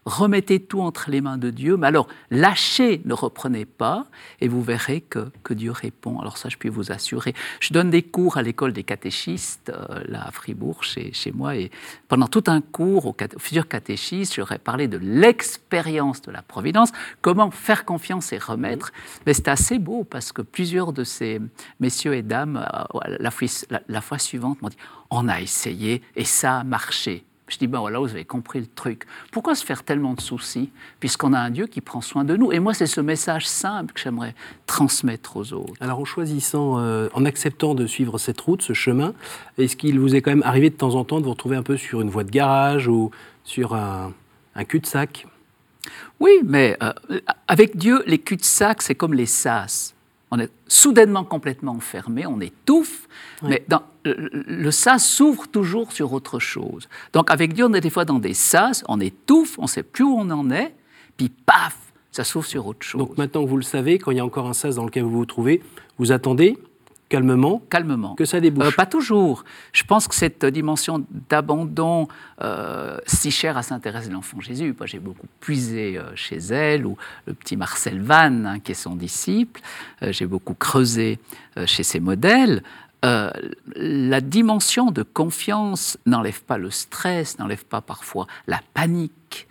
remettez 0.06 0.60
tout 0.60 0.80
entre 0.80 1.10
les 1.10 1.20
mains 1.20 1.36
de 1.36 1.50
Dieu, 1.50 1.76
mais 1.76 1.88
alors 1.88 2.06
lâchez, 2.30 3.02
ne 3.04 3.12
reprenez 3.12 3.64
pas, 3.66 4.06
et 4.40 4.46
vous 4.46 4.62
verrez 4.62 5.00
que, 5.00 5.30
que, 5.42 5.52
Dieu 5.52 5.72
répond. 5.72 6.20
Alors 6.20 6.38
ça, 6.38 6.48
je 6.48 6.56
puis 6.56 6.68
vous 6.68 6.92
assurer. 6.92 7.34
Je 7.60 7.72
donne 7.72 7.90
des 7.90 8.02
cours 8.02 8.36
à 8.36 8.42
l'école 8.42 8.72
des 8.72 8.84
catéchistes, 8.84 9.70
euh, 9.70 10.04
là 10.06 10.24
à 10.26 10.30
Fribourg, 10.30 10.84
chez, 10.84 11.12
chez, 11.12 11.32
moi, 11.32 11.56
et 11.56 11.70
pendant 12.08 12.28
tout 12.28 12.44
un 12.46 12.60
cours 12.60 13.06
aux, 13.06 13.16
futurs 13.38 13.66
catéchistes, 13.66 14.34
j'aurais 14.34 14.58
parlé 14.58 14.86
de 14.86 14.98
l'expérience 14.98 16.22
de 16.22 16.30
la 16.30 16.42
providence, 16.42 16.92
comment 17.20 17.50
faire 17.50 17.84
confiance 17.84 18.32
et 18.32 18.38
remettre. 18.38 18.92
Mais 19.26 19.34
c'est 19.34 19.48
assez 19.48 19.78
beau, 19.80 20.04
parce 20.04 20.30
que 20.30 20.42
plusieurs 20.42 20.92
de 20.92 21.02
ces 21.02 21.40
messieurs 21.80 22.14
et 22.14 22.22
dames, 22.22 22.64
euh, 22.94 23.16
la, 23.18 23.30
fois, 23.32 23.48
la 23.88 24.00
fois 24.00 24.18
suivante, 24.18 24.62
m'ont 24.62 24.68
dit, 24.68 24.78
on 25.10 25.26
a 25.26 25.40
essayé, 25.40 26.00
et 26.14 26.24
ça 26.24 26.58
a 26.58 26.64
marché. 26.64 27.25
Je 27.48 27.58
dis, 27.58 27.68
ben 27.68 27.78
voilà, 27.78 28.00
vous 28.00 28.10
avez 28.10 28.24
compris 28.24 28.58
le 28.58 28.66
truc. 28.66 29.04
Pourquoi 29.30 29.54
se 29.54 29.64
faire 29.64 29.84
tellement 29.84 30.14
de 30.14 30.20
soucis, 30.20 30.70
puisqu'on 30.98 31.32
a 31.32 31.38
un 31.38 31.50
Dieu 31.50 31.66
qui 31.66 31.80
prend 31.80 32.00
soin 32.00 32.24
de 32.24 32.36
nous? 32.36 32.50
Et 32.50 32.58
moi, 32.58 32.74
c'est 32.74 32.86
ce 32.86 33.00
message 33.00 33.46
simple 33.46 33.92
que 33.94 34.00
j'aimerais 34.00 34.34
transmettre 34.66 35.36
aux 35.36 35.52
autres. 35.52 35.74
Alors, 35.80 36.00
en 36.00 36.04
choisissant, 36.04 36.80
euh, 36.80 37.08
en 37.14 37.24
acceptant 37.24 37.76
de 37.76 37.86
suivre 37.86 38.18
cette 38.18 38.40
route, 38.40 38.62
ce 38.62 38.72
chemin, 38.72 39.14
est-ce 39.58 39.76
qu'il 39.76 40.00
vous 40.00 40.16
est 40.16 40.22
quand 40.22 40.32
même 40.32 40.42
arrivé 40.42 40.70
de 40.70 40.74
temps 40.74 40.96
en 40.96 41.04
temps 41.04 41.20
de 41.20 41.24
vous 41.24 41.30
retrouver 41.30 41.56
un 41.56 41.62
peu 41.62 41.76
sur 41.76 42.00
une 42.00 42.10
voie 42.10 42.24
de 42.24 42.30
garage 42.30 42.88
ou 42.88 43.12
sur 43.44 43.74
un, 43.74 44.12
cul-de-sac? 44.66 45.26
Oui, 46.18 46.32
mais 46.44 46.76
euh, 46.82 46.92
avec 47.46 47.76
Dieu, 47.76 48.02
les 48.06 48.18
cul-de-sac, 48.18 48.82
c'est 48.82 48.96
comme 48.96 49.14
les 49.14 49.26
sas 49.26 49.95
on 50.30 50.38
est 50.38 50.50
soudainement 50.66 51.24
complètement 51.24 51.72
enfermé, 51.72 52.26
on 52.26 52.40
étouffe, 52.40 53.08
mais 53.42 53.64
dans, 53.68 53.82
le, 54.04 54.70
sas 54.70 55.04
s'ouvre 55.04 55.46
toujours 55.46 55.92
sur 55.92 56.12
autre 56.12 56.38
chose. 56.38 56.88
Donc 57.12 57.30
avec 57.30 57.52
Dieu, 57.52 57.64
on 57.66 57.74
est 57.74 57.80
des 57.80 57.90
fois 57.90 58.04
dans 58.04 58.18
des 58.18 58.34
sas, 58.34 58.84
on 58.88 59.00
étouffe, 59.00 59.58
on 59.58 59.62
ne 59.62 59.68
sait 59.68 59.82
plus 59.82 60.04
où 60.04 60.16
on 60.18 60.28
en 60.30 60.50
est, 60.50 60.74
puis 61.16 61.28
paf, 61.28 61.76
ça 62.10 62.24
s'ouvre 62.24 62.46
sur 62.46 62.66
autre 62.66 62.84
chose. 62.84 62.98
Donc 62.98 63.16
maintenant 63.18 63.44
que 63.44 63.48
vous 63.48 63.56
le 63.56 63.62
savez, 63.62 63.98
quand 63.98 64.10
il 64.10 64.16
y 64.16 64.20
a 64.20 64.24
encore 64.24 64.48
un 64.48 64.54
sas 64.54 64.74
dans 64.76 64.84
lequel 64.84 65.04
vous 65.04 65.10
vous 65.10 65.26
trouvez, 65.26 65.62
vous 65.98 66.12
attendez, 66.12 66.58
calmement, 67.08 67.62
calmement. 67.70 68.14
que 68.14 68.24
ça 68.24 68.40
débouche. 68.40 68.66
Euh, 68.66 68.70
pas 68.70 68.86
toujours. 68.86 69.44
Je 69.72 69.84
pense 69.84 70.08
que 70.08 70.14
cette 70.14 70.44
dimension 70.44 71.04
d'abandon 71.28 72.08
euh, 72.42 72.98
si 73.06 73.30
chère 73.30 73.56
à 73.56 73.62
s'intéresser 73.62 74.08
de 74.08 74.14
l'enfant 74.14 74.40
Jésus, 74.40 74.74
moi 74.76 74.86
j'ai 74.86 74.98
beaucoup 74.98 75.26
puisé 75.40 75.98
euh, 75.98 76.10
chez 76.14 76.38
elle, 76.38 76.86
ou 76.86 76.96
le 77.26 77.34
petit 77.34 77.56
Marcel 77.56 78.00
Vannes, 78.00 78.46
hein, 78.46 78.58
qui 78.58 78.72
est 78.72 78.74
son 78.74 78.96
disciple, 78.96 79.60
j'ai 80.02 80.26
beaucoup 80.26 80.54
creusé 80.54 81.18
chez 81.66 81.82
ses 81.82 82.00
modèles. 82.00 82.62
la 83.02 84.20
dimension 84.20 84.90
de 84.90 85.02
confiance 85.02 85.96
n'enlève 86.06 86.42
pas 86.42 86.58
le 86.58 86.70
stress, 86.70 87.38
n'enlève 87.38 87.64
pas 87.64 87.80
parfois 87.80 88.26
la 88.46 88.60
panique. 88.74 89.46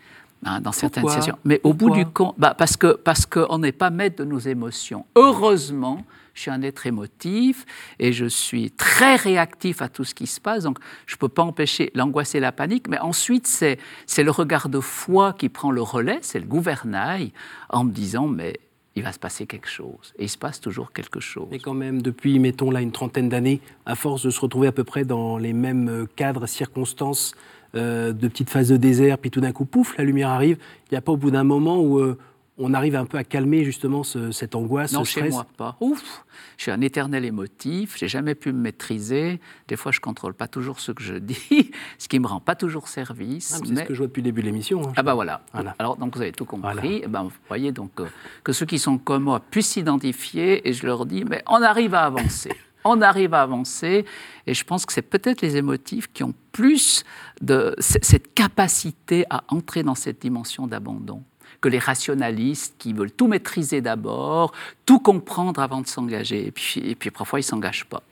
Hein, 0.47 0.61
dans 0.61 0.71
certaines 0.71 1.07
situations. 1.07 1.39
Mais 1.43 1.59
au 1.63 1.73
bout 1.73 1.89
du 1.89 2.05
compte, 2.05 2.35
bah, 2.37 2.53
parce 2.55 2.77
qu'on 2.77 2.93
parce 3.03 3.25
n'est 3.57 3.71
pas 3.71 3.89
maître 3.89 4.23
de 4.23 4.25
nos 4.29 4.37
émotions. 4.37 5.05
Heureusement, 5.15 6.05
je 6.35 6.41
suis 6.41 6.51
un 6.51 6.61
être 6.61 6.85
émotif 6.85 7.65
et 7.97 8.13
je 8.13 8.25
suis 8.25 8.69
très 8.69 9.15
réactif 9.15 9.81
à 9.81 9.89
tout 9.89 10.03
ce 10.03 10.13
qui 10.13 10.27
se 10.27 10.39
passe. 10.39 10.63
Donc, 10.63 10.77
je 11.07 11.15
ne 11.15 11.17
peux 11.17 11.29
pas 11.29 11.43
empêcher 11.43 11.91
l'angoisse 11.95 12.35
et 12.35 12.39
la 12.39 12.51
panique. 12.51 12.87
Mais 12.87 12.99
ensuite, 12.99 13.47
c'est, 13.47 13.77
le 14.17 14.31
regard 14.31 14.69
de 14.69 14.79
foi 14.79 15.33
qui 15.33 15.49
prend 15.49 15.71
le 15.71 15.81
relais, 15.81 16.19
c'est 16.21 16.39
le 16.39 16.45
gouvernail, 16.45 17.31
en 17.69 17.85
me 17.85 17.91
disant, 17.91 18.27
mais 18.27 18.59
il 18.95 19.03
va 19.03 19.11
se 19.11 19.19
passer 19.19 19.45
quelque 19.45 19.69
chose. 19.69 20.13
Et 20.19 20.25
il 20.25 20.29
se 20.29 20.37
passe 20.37 20.59
toujours 20.59 20.91
quelque 20.91 21.19
chose. 21.19 21.47
Mais 21.49 21.59
quand 21.59 21.73
même, 21.73 22.01
depuis, 22.01 22.37
mettons 22.39 22.69
là, 22.69 22.81
une 22.81 22.91
trentaine 22.91 23.29
d'années, 23.29 23.61
à 23.85 23.95
force 23.95 24.25
de 24.25 24.29
se 24.29 24.39
retrouver 24.39 24.67
à 24.67 24.71
peu 24.71 24.83
près 24.83 25.05
dans 25.05 25.37
les 25.37 25.53
mêmes 25.53 25.89
euh, 25.89 26.05
cadres, 26.15 26.47
circonstances, 26.47 27.33
euh, 27.75 28.13
de 28.13 28.27
petites 28.27 28.49
phases 28.49 28.69
de 28.69 28.77
désert, 28.77 29.17
puis 29.17 29.31
tout 29.31 29.41
d'un 29.41 29.51
coup, 29.51 29.65
pouf, 29.65 29.97
la 29.97 30.03
lumière 30.03 30.29
arrive. 30.29 30.57
Il 30.89 30.93
n'y 30.93 30.97
a 30.97 31.01
pas 31.01 31.11
au 31.11 31.17
bout 31.17 31.31
d'un 31.31 31.43
moment 31.43 31.79
où 31.79 31.99
euh, 31.99 32.17
on 32.57 32.73
arrive 32.73 32.95
un 32.95 33.05
peu 33.05 33.17
à 33.17 33.23
calmer 33.23 33.63
justement 33.63 34.03
cette 34.03 34.55
angoisse, 34.55 34.93
non, 34.93 35.03
ce 35.03 35.11
stress 35.11 35.25
chez 35.25 35.29
moi 35.29 35.45
pas. 35.57 35.75
Ouf, 35.81 36.25
je 36.57 36.63
suis 36.63 36.71
un 36.71 36.81
éternel 36.81 37.25
émotif, 37.25 37.97
j'ai 37.97 38.07
jamais 38.07 38.35
pu 38.35 38.53
me 38.53 38.59
maîtriser. 38.59 39.39
Des 39.67 39.75
fois, 39.75 39.91
je 39.91 39.99
contrôle 39.99 40.33
pas 40.33 40.47
toujours 40.47 40.79
ce 40.79 40.91
que 40.91 41.03
je 41.03 41.15
dis, 41.15 41.71
ce 41.97 42.07
qui 42.07 42.19
me 42.19 42.27
rend 42.27 42.39
pas 42.39 42.55
toujours 42.55 42.87
service. 42.87 43.55
Ah, 43.55 43.65
c'est 43.65 43.75
ce 43.75 43.83
que 43.83 43.93
je 43.93 43.99
vois 43.99 44.07
depuis 44.07 44.21
le 44.21 44.25
début 44.25 44.41
de 44.41 44.45
l'émission. 44.47 44.87
Hein, 44.87 44.93
ah 44.95 45.03
bah 45.03 45.13
voilà. 45.13 45.41
Alors 45.79 45.97
donc 45.97 46.15
vous 46.15 46.21
avez 46.21 46.31
tout 46.31 46.45
compris. 46.45 47.01
Eh 47.03 47.07
ben, 47.07 47.23
vous 47.23 47.31
voyez 47.47 47.71
donc 47.71 47.99
euh, 47.99 48.07
que 48.43 48.53
ceux 48.53 48.65
qui 48.65 48.79
sont 48.79 48.97
comme 48.97 49.23
moi 49.23 49.39
puissent 49.39 49.71
s'identifier 49.71 50.67
et 50.67 50.73
je 50.73 50.85
leur 50.85 51.05
dis 51.05 51.25
mais 51.25 51.43
on 51.47 51.61
arrive 51.61 51.93
à 51.93 52.05
avancer. 52.05 52.51
on 52.85 53.01
arrive 53.01 53.33
à 53.33 53.41
avancer. 53.41 54.05
Et 54.47 54.53
je 54.53 54.63
pense 54.63 54.85
que 54.85 54.93
c'est 54.93 55.01
peut-être 55.01 55.41
les 55.41 55.57
émotifs 55.57 56.11
qui 56.13 56.23
ont 56.23 56.33
plus 56.53 57.03
de 57.41 57.75
cette 57.79 58.33
capacité 58.33 59.25
à 59.29 59.43
entrer 59.49 59.83
dans 59.83 59.95
cette 59.95 60.21
dimension 60.21 60.67
d'abandon 60.67 61.23
que 61.65 61.69
les 61.71 61.79
rationalistes 61.79 62.75
qui 62.77 62.93
veulent 62.93 63.11
tout 63.11 63.25
maîtriser 63.25 63.81
d'abord, 63.81 64.51
tout 64.85 64.99
comprendre 64.99 65.59
avant 65.59 65.81
de 65.81 65.87
s'engager. 65.87 66.45
Et 66.45 66.51
puis, 66.51 66.79
et 66.79 66.93
puis 66.93 67.09
parfois, 67.09 67.39
ils 67.39 67.41
ne 67.41 67.47
s'engagent 67.47 67.85
pas. 67.85 68.03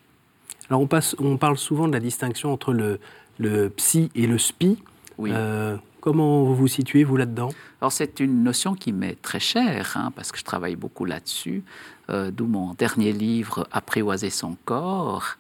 Alors 0.70 0.82
on, 0.82 0.88
passe, 0.88 1.16
on, 1.20 1.38
parle 1.38 1.60
souvent 1.60 1.88
de 1.88 1.94
la 1.94 2.00
distinction 2.00 2.52
entre 2.52 2.74
le, 2.74 3.00
le 3.38 3.70
psy 3.70 4.10
et 4.16 4.26
le 4.26 4.40
spi. 4.40 4.80
Oui. 5.20 5.30
Euh, 5.32 5.78
comment 6.02 6.46
vous 6.46 6.56
vous 6.56 6.68
situez, 6.68 7.04
vous, 7.04 7.16
là-dedans? 7.16 7.50
Alors 7.80 7.92
c'est 7.92 8.20
une 8.20 8.42
notion 8.42 8.74
qui 8.74 8.92
m'est 8.92 9.22
très 9.22 9.40
chère, 9.40 9.98
hein, 9.98 10.12
parce 10.16 10.32
que 10.32 10.40
je 10.40 10.44
travaille 10.44 10.76
beaucoup 10.76 11.06
là-dessus, 11.06 11.64
euh, 12.10 12.32
d'où 12.32 12.48
mon 12.48 12.74
dernier 12.74 13.12
livre, 13.12 13.68
Apprivoiser 13.72 14.32
son 14.32 14.58
corps, 14.66 15.38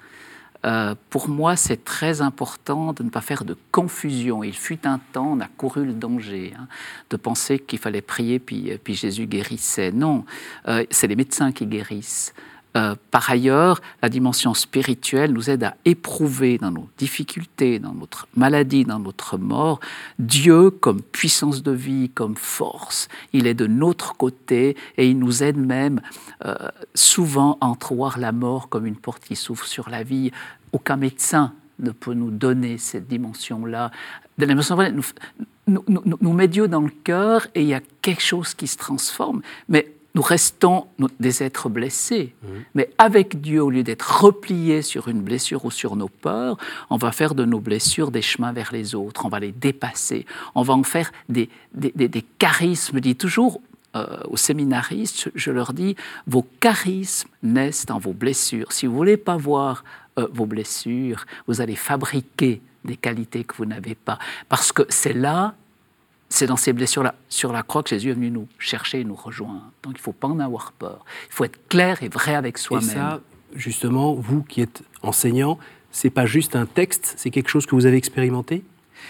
euh, 0.66 0.96
pour 1.10 1.28
moi, 1.30 1.56
c'est 1.56 1.84
très 1.84 2.22
important 2.22 2.94
de 2.94 3.04
ne 3.04 3.10
pas 3.10 3.22
faire 3.22 3.44
de 3.44 3.58
confusion. 3.72 4.44
Il 4.44 4.54
fut 4.54 4.88
un 4.88 5.00
temps, 5.12 5.34
on 5.34 5.40
a 5.42 5.48
couru 5.48 5.86
le 5.86 5.94
danger 5.94 6.54
hein, 6.58 6.68
de 7.10 7.18
penser 7.18 7.60
qu'il 7.60 7.80
fallait 7.80 8.02
prier 8.02 8.40
puis, 8.40 8.78
puis 8.84 8.94
Jésus 8.94 9.28
guérissait. 9.28 9.92
Non, 9.92 10.26
euh, 10.68 10.86
c'est 10.90 11.08
les 11.08 11.16
médecins 11.16 11.52
qui 11.52 11.66
guérissent. 11.66 12.34
Euh, 12.76 12.96
par 13.12 13.30
ailleurs, 13.30 13.82
la 14.02 14.10
dimension 14.10 14.54
spirituelle 14.54 15.32
nous 15.32 15.50
aide 15.50 15.64
à 15.64 15.76
éprouver 15.86 16.58
dans 16.58 16.72
nos 16.72 16.90
difficultés, 16.98 17.78
dans 17.78 17.94
notre 17.94 18.28
maladie, 18.36 18.84
dans 18.84 19.00
notre 19.00 19.38
mort, 19.38 19.80
Dieu 20.18 20.72
comme 20.72 21.02
puissance 21.02 21.62
de 21.62 21.72
vie, 21.72 22.10
comme 22.10 22.36
force. 22.36 23.10
Il 23.32 23.46
est 23.46 23.54
de 23.54 23.68
notre 23.68 24.18
côté 24.18 24.76
et 24.98 25.08
il 25.08 25.20
nous 25.20 25.44
aide 25.44 25.58
même 25.58 26.02
euh, 26.46 26.56
souvent 26.96 27.58
à 27.62 27.68
entrevoir 27.68 28.18
la 28.18 28.32
mort 28.32 28.70
comme 28.70 28.88
une 28.88 28.96
porte 28.96 29.24
qui 29.24 29.36
s'ouvre 29.36 29.66
sur 29.66 29.90
la 29.90 30.04
vie. 30.04 30.32
Aucun 30.72 30.96
médecin 30.96 31.54
ne 31.80 31.92
peut 31.92 32.14
nous 32.14 32.32
donner 32.32 32.80
cette 32.80 33.08
dimension-là. 33.08 33.92
Nous, 34.40 35.06
nous, 35.68 35.84
nous, 35.88 36.18
nous 36.20 36.34
met 36.34 36.48
Dieu 36.48 36.68
dans 36.68 36.82
le 36.82 36.92
cœur 37.04 37.48
et 37.54 37.62
il 37.62 37.68
y 37.68 37.74
a 37.74 37.82
quelque 38.02 38.22
chose 38.22 38.56
qui 38.56 38.68
se 38.68 38.78
transforme. 38.78 39.42
Mais 39.70 39.94
nous 40.16 40.22
restons 40.22 40.88
des 41.20 41.44
êtres 41.44 41.70
blessés. 41.70 42.36
Mmh. 42.42 42.48
Mais 42.76 42.90
avec 42.98 43.42
Dieu, 43.42 43.64
au 43.64 43.70
lieu 43.70 43.84
d'être 43.84 44.24
repliés 44.24 44.82
sur 44.82 45.08
une 45.08 45.22
blessure 45.22 45.66
ou 45.66 45.72
sur 45.72 45.96
nos 45.96 46.10
peurs, 46.10 46.58
on 46.90 46.98
va 46.98 47.12
faire 47.12 47.34
de 47.36 47.46
nos 47.46 47.60
blessures 47.60 48.12
des 48.12 48.22
chemins 48.22 48.54
vers 48.54 48.72
les 48.72 48.96
autres, 48.96 49.26
on 49.26 49.30
va 49.30 49.40
les 49.40 49.52
dépasser, 49.52 50.26
on 50.56 50.62
va 50.62 50.74
en 50.74 50.84
faire 50.84 51.12
des, 51.30 51.50
des, 51.74 51.92
des, 51.96 52.08
des 52.08 52.26
charismes. 52.38 52.98
Je 52.98 53.02
dis 53.02 53.16
toujours, 53.16 53.60
euh, 53.96 54.22
aux 54.30 54.38
séminaristes, 54.38 55.32
je 55.36 55.52
leur 55.52 55.74
dis, 55.74 55.96
vos 56.28 56.46
charismes 56.60 57.30
naissent 57.42 57.86
dans 57.86 58.00
vos 58.00 58.14
blessures. 58.14 58.72
Si 58.72 58.88
vous 58.88 58.96
voulez 58.96 59.18
pas 59.18 59.38
voir 59.38 59.84
euh, 60.20 60.28
vos 60.32 60.46
blessures, 60.46 61.26
vous 61.48 61.62
allez 61.62 61.76
fabriquer 61.76 62.62
des 62.86 62.98
qualités 62.98 63.44
que 63.44 63.56
vous 63.56 63.66
n'avez 63.66 63.96
pas. 63.96 64.20
Parce 64.50 64.72
que 64.72 64.84
c'est 64.90 65.14
là, 65.14 65.56
c'est 66.34 66.48
dans 66.48 66.58
ces 66.58 66.74
blessures-là, 66.74 67.14
sur 67.30 67.54
la 67.54 67.62
croix, 67.62 67.84
que 67.84 67.90
Jésus 67.90 68.10
est 68.10 68.14
venu 68.14 68.32
nous 68.32 68.48
chercher 68.58 69.02
et 69.02 69.04
nous 69.04 69.14
rejoindre. 69.14 69.72
Donc 69.84 69.94
il 69.94 70.00
ne 70.00 70.02
faut 70.02 70.14
pas 70.14 70.28
en 70.28 70.40
avoir 70.40 70.72
peur. 70.72 71.06
Il 71.30 71.34
faut 71.34 71.44
être 71.44 71.68
clair 71.68 72.02
et 72.02 72.10
vrai 72.10 72.34
avec 72.34 72.58
soi-même. 72.58 72.90
Et 72.90 72.94
ça, 72.94 73.22
justement, 73.56 74.16
vous 74.16 74.42
qui 74.42 74.62
êtes 74.62 74.82
enseignant, 75.04 75.60
c'est 75.92 76.10
pas 76.10 76.26
juste 76.26 76.56
un 76.56 76.66
texte, 76.66 77.14
c'est 77.18 77.30
quelque 77.30 77.50
chose 77.50 77.68
que 77.68 77.76
vous 77.76 77.86
avez 77.86 77.98
expérimenté? 77.98 78.64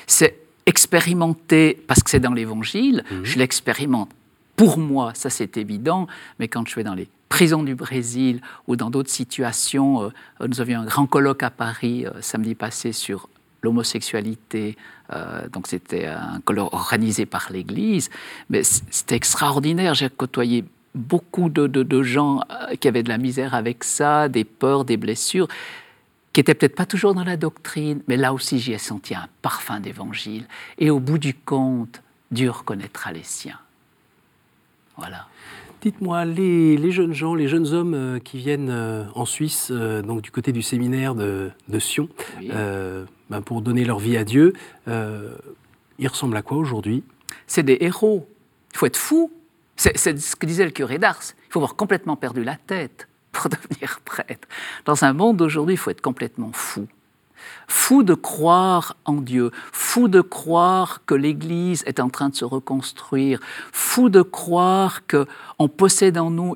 C'est 0.06 0.38
expérimenté 0.66 1.82
parce 1.88 2.04
que 2.04 2.10
c'est 2.10 2.20
dans 2.20 2.34
l'Évangile. 2.34 3.06
Mhm. 3.10 3.24
Je 3.24 3.40
l'expérimente 3.40 4.10
pour 4.58 4.78
moi, 4.78 5.14
ça 5.16 5.30
c'est 5.30 5.56
évident, 5.58 6.08
mais 6.40 6.50
quand 6.50 6.68
je 6.68 6.76
vais 6.76 6.84
dans 6.84 6.94
les 6.94 7.08
prisons 7.30 7.64
du 7.64 7.74
Brésil 7.74 8.42
ou 8.68 8.76
dans 8.76 8.90
d'autres 8.90 9.10
situations, 9.10 10.04
euh, 10.04 10.48
nous 10.48 10.60
avions 10.60 10.82
un 10.82 10.86
grand 10.86 11.08
colloque 11.08 11.42
à 11.42 11.50
Paris 11.50 12.06
euh, 12.06 12.12
samedi 12.22 12.54
passé 12.54 12.92
sur 12.92 13.30
l'homosexualité, 13.64 14.78
donc 15.52 15.68
c'était 15.68 16.06
un 16.08 16.40
colloque 16.42 16.74
organisé 16.74 17.26
par 17.26 17.48
l'Église, 17.52 18.10
mais 18.50 18.64
c'était 18.64 19.16
extraordinaire, 19.16 19.94
j'ai 19.94 20.10
côtoyé 20.10 20.66
beaucoup 20.96 21.50
de, 21.50 22.04
gens 22.04 22.42
qui 22.80 22.88
avaient 22.88 23.04
de 23.04 23.10
la 23.10 23.18
misère 23.18 23.54
avec 23.54 23.84
ça, 23.84 24.30
des 24.30 24.44
peurs, 24.44 24.86
des 24.86 24.98
blessures 24.98 25.48
qui 26.32 26.40
n'étaient 26.40 26.56
peut-être 26.56 26.76
pas 26.76 26.88
toujours 26.88 27.14
dans 27.14 27.24
la 27.24 27.38
doctrine, 27.38 28.02
mais 28.08 28.18
là 28.18 28.34
aussi 28.34 28.58
j'y 28.58 28.74
ai 28.74 28.80
senti 28.80 29.14
un 29.14 29.28
parfum 29.42 29.80
d'évangile. 29.80 30.46
Et 30.80 30.90
au 30.90 31.00
bout 31.00 31.20
du 31.20 31.36
compte, 31.36 32.02
Dieu 32.32 32.50
reconnaîtra 32.50 33.12
les 33.12 33.24
siens. 33.24 33.60
Voilà. 34.98 35.28
Dites-moi, 35.84 36.24
les, 36.24 36.92
jeunes 36.92 37.14
gens, 37.14 37.36
les 37.36 37.50
jeunes 37.50 37.74
hommes 37.74 37.94
euh, 37.94 38.20
qui 38.20 38.38
viennent 38.38 38.70
euh, 38.70 39.04
en 39.16 39.26
Suisse, 39.26 39.68
euh, 39.70 40.02
donc 40.02 40.22
du 40.22 40.32
côté 40.32 40.54
du 40.54 40.62
séminaire 40.62 41.14
de, 41.14 41.52
Sion, 41.78 42.08
ben, 42.40 43.42
pour 43.44 43.62
donner 43.62 43.84
leur 43.84 44.00
vie 44.00 44.16
à 44.16 44.24
Dieu, 44.24 44.54
ils 44.88 46.08
ressemblent 46.08 46.38
à 46.38 46.42
quoi 46.42 46.58
aujourd'hui? 46.58 47.04
C'est 47.48 47.64
des 47.64 47.78
héros. 47.82 48.28
Il 48.74 48.78
faut 48.78 48.86
être 48.86 48.98
fou. 48.98 49.32
C'est 49.76 49.98
ce 49.98 50.36
que 50.36 50.46
disait 50.46 50.66
le 50.66 50.72
curé 50.72 51.00
d'Ars. 51.00 51.20
Il 51.50 51.52
faut 51.52 51.60
avoir 51.60 51.76
complètement 51.76 52.16
perdu 52.16 52.44
la 52.44 52.56
tête 52.56 53.10
pour 53.34 53.50
devenir 53.50 54.00
prêtre. 54.06 54.48
Dans 54.86 55.04
un 55.04 55.12
monde 55.12 55.38
d'aujourd'hui, 55.38 55.76
il 55.76 55.78
faut 55.78 55.92
être 55.92 56.02
complètement 56.02 56.52
fou 56.54 56.88
fou 57.68 58.04
de 58.04 58.14
croire 58.14 58.96
en 59.06 59.16
Dieu, 59.16 59.52
fou 59.72 60.08
de 60.08 60.22
croire 60.22 61.02
que 61.06 61.16
l'Église 61.16 61.84
est 61.86 62.00
en 62.00 62.10
train 62.10 62.30
de 62.30 62.36
se 62.36 62.46
reconstruire, 62.46 63.40
fou 63.72 64.10
de 64.10 64.22
croire 64.22 65.02
qu'on 65.08 65.68
possède 65.68 66.18
en 66.18 66.30
nous, 66.30 66.56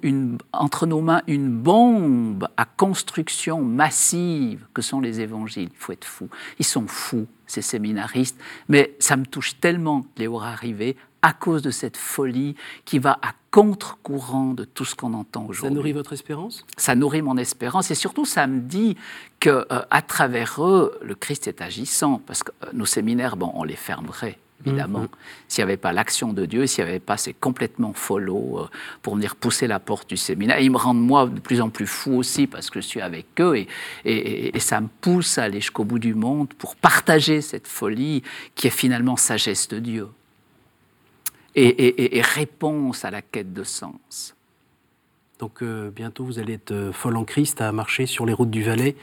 entre 0.53 0.85
nos 0.85 1.01
mains, 1.01 1.21
une 1.27 1.49
bombe 1.49 2.47
à 2.57 2.65
construction 2.65 3.61
massive 3.61 4.65
que 4.73 4.81
sont 4.81 4.99
les 4.99 5.21
évangiles. 5.21 5.69
Il 5.71 5.77
faut 5.77 5.91
être 5.91 6.05
fou. 6.05 6.29
Ils 6.59 6.65
sont 6.65 6.87
fous, 6.87 7.27
ces 7.45 7.61
séminaristes, 7.61 8.39
mais 8.67 8.95
ça 8.99 9.15
me 9.15 9.25
touche 9.25 9.59
tellement 9.59 9.99
de 9.99 10.19
les 10.19 10.27
voir 10.27 10.45
arriver 10.45 10.97
à 11.21 11.33
cause 11.33 11.61
de 11.61 11.71
cette 11.71 11.97
folie 11.97 12.55
qui 12.85 12.99
va 12.99 13.19
à 13.21 13.33
contre-courant 13.51 14.53
de 14.53 14.65
tout 14.65 14.85
ce 14.85 14.95
qu'on 14.95 15.13
entend 15.13 15.45
aujourd'hui. 15.45 15.69
Ça 15.69 15.73
nourrit 15.73 15.93
votre 15.93 16.13
espérance? 16.13 16.65
Ça 16.77 16.95
nourrit 16.95 17.21
mon 17.21 17.37
espérance 17.37 17.89
et 17.91 17.95
surtout 17.95 18.25
ça 18.25 18.45
me 18.45 18.59
dit 18.59 18.97
que 19.39 19.65
euh, 19.71 19.81
à 19.89 20.01
travers 20.01 20.63
eux, 20.63 20.97
le 21.01 21.15
Christ 21.15 21.47
est 21.47 21.61
agissant 21.61 22.21
parce 22.25 22.43
que 22.43 22.51
euh, 22.63 22.69
nos 22.73 22.85
séminaires, 22.85 23.35
bon, 23.37 23.51
on 23.55 23.63
les 23.63 23.75
fermerait 23.75 24.37
évidemment. 24.65 25.01
Mhm. 25.01 25.07
S'il 25.47 25.63
n'y 25.63 25.69
avait 25.69 25.77
pas 25.77 25.93
l'action 25.93 26.33
de 26.33 26.45
Dieu, 26.45 26.67
s'il 26.67 26.83
n'y 26.83 26.89
avait 26.89 26.99
pas 26.99 27.17
ces 27.17 27.33
complètement 27.33 27.93
follow 27.93 28.59
euh, 28.59 28.67
pour 29.01 29.15
venir 29.15 29.35
pousser 29.35 29.67
la 29.67 29.79
porte 29.79 30.09
du 30.09 30.17
séminaire. 30.17 30.59
ils 30.59 30.71
me 30.71 30.77
rendent 30.77 31.05
moi 31.05 31.27
de 31.27 31.39
plus 31.39 31.61
en 31.61 31.69
plus 31.69 31.87
fou 31.87 32.13
aussi 32.13 32.47
parce 32.47 32.69
que 32.69 32.81
je 32.81 32.87
suis 32.87 33.01
avec 33.01 33.27
eux 33.39 33.57
et, 33.57 33.67
et, 34.05 34.55
et 34.55 34.59
ça 34.59 34.81
me 34.81 34.87
pousse 35.01 35.37
à 35.37 35.43
aller 35.43 35.61
jusqu'au 35.61 35.83
bout 35.83 35.99
du 35.99 36.13
monde 36.13 36.53
pour 36.55 36.75
partager 36.75 37.41
cette 37.41 37.67
folie 37.67 38.23
qui 38.55 38.67
est 38.67 38.71
finalement 38.71 39.15
sagesse 39.15 39.67
de 39.67 39.79
Dieu 39.79 40.07
et, 41.57 42.21
réponse 42.21 43.05
à 43.05 43.11
la 43.11 43.21
quête 43.21 43.53
de 43.53 43.63
sens. 43.63 44.35
Donc 45.39 45.61
euh, 45.61 45.91
bientôt 45.91 46.25
vous 46.25 46.39
allez 46.39 46.53
être 46.53 46.71
euh, 46.71 46.91
folle 46.91 47.17
en 47.17 47.23
Christ 47.23 47.61
à 47.61 47.71
marcher 47.71 48.05
sur 48.05 48.25
les 48.25 48.33
routes 48.33 48.49
du 48.49 48.63
Valais 48.63 48.95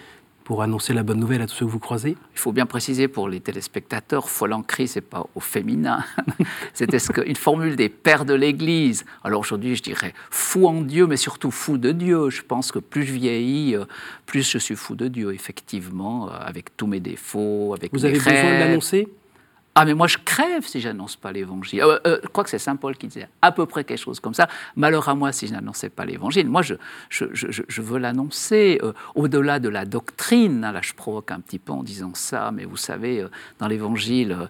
pour 0.42 0.62
annoncer 0.62 0.92
la 0.92 1.02
bonne 1.02 1.20
nouvelle 1.20 1.40
à 1.40 1.46
tous 1.46 1.54
ceux 1.54 1.64
que 1.64 1.70
vous 1.70 1.78
croisez 1.78 2.16
Il 2.34 2.38
faut 2.38 2.52
bien 2.52 2.66
préciser 2.66 3.08
pour 3.08 3.28
les 3.28 3.40
téléspectateurs, 3.40 4.28
folle 4.28 4.52
en 4.52 4.62
Christ, 4.62 4.94
c'est 4.94 5.00
pas 5.00 5.26
au 5.34 5.40
féminin. 5.40 6.04
C'était 6.74 6.98
une 7.24 7.36
formule 7.36 7.76
des 7.76 7.88
pères 7.88 8.26
de 8.26 8.34
l'Église. 8.34 9.06
Alors 9.22 9.40
aujourd'hui, 9.40 9.74
je 9.74 9.82
dirais 9.82 10.12
fou 10.30 10.66
en 10.66 10.82
Dieu, 10.82 11.06
mais 11.06 11.16
surtout 11.16 11.50
fou 11.50 11.78
de 11.78 11.92
Dieu. 11.92 12.28
Je 12.28 12.42
pense 12.42 12.72
que 12.72 12.78
plus 12.78 13.04
je 13.04 13.12
vieillis, 13.12 13.74
euh, 13.74 13.86
plus 14.26 14.42
je 14.42 14.58
suis 14.58 14.76
fou 14.76 14.96
de 14.96 15.08
Dieu, 15.08 15.32
effectivement, 15.32 16.28
avec 16.28 16.76
tous 16.76 16.88
mes 16.88 17.00
défauts, 17.00 17.72
avec 17.74 17.90
vous 17.94 18.04
avez 18.04 18.18
besoin 18.18 18.32
de 18.32 18.58
l'annoncer? 18.58 19.08
Ah, 19.76 19.84
mais 19.84 19.94
moi, 19.94 20.06
je 20.06 20.18
crève 20.18 20.64
si 20.64 20.80
j'annonce 20.80 21.16
pas 21.16 21.32
l'évangile. 21.32 21.80
Euh, 21.80 21.98
euh, 22.06 22.20
je 22.22 22.28
crois 22.28 22.44
que 22.44 22.50
c'est 22.50 22.60
Saint 22.60 22.76
Paul 22.76 22.96
qui 22.96 23.08
disait 23.08 23.28
à 23.42 23.50
peu 23.50 23.66
près 23.66 23.82
quelque 23.82 23.98
chose 23.98 24.20
comme 24.20 24.34
ça. 24.34 24.48
Malheur 24.76 25.08
à 25.08 25.16
moi 25.16 25.32
si 25.32 25.48
je 25.48 25.52
n'annonçais 25.52 25.88
pas 25.88 26.04
l'évangile. 26.04 26.48
Moi, 26.48 26.62
je, 26.62 26.74
je, 27.08 27.24
je, 27.32 27.62
je 27.66 27.82
veux 27.82 27.98
l'annoncer 27.98 28.78
euh, 28.84 28.92
au-delà 29.16 29.58
de 29.58 29.68
la 29.68 29.84
doctrine. 29.84 30.60
Là, 30.60 30.80
je 30.80 30.92
provoque 30.92 31.32
un 31.32 31.40
petit 31.40 31.58
peu 31.58 31.72
en 31.72 31.82
disant 31.82 32.12
ça, 32.14 32.52
mais 32.52 32.64
vous 32.64 32.76
savez, 32.76 33.26
dans 33.58 33.66
l'évangile, 33.66 34.48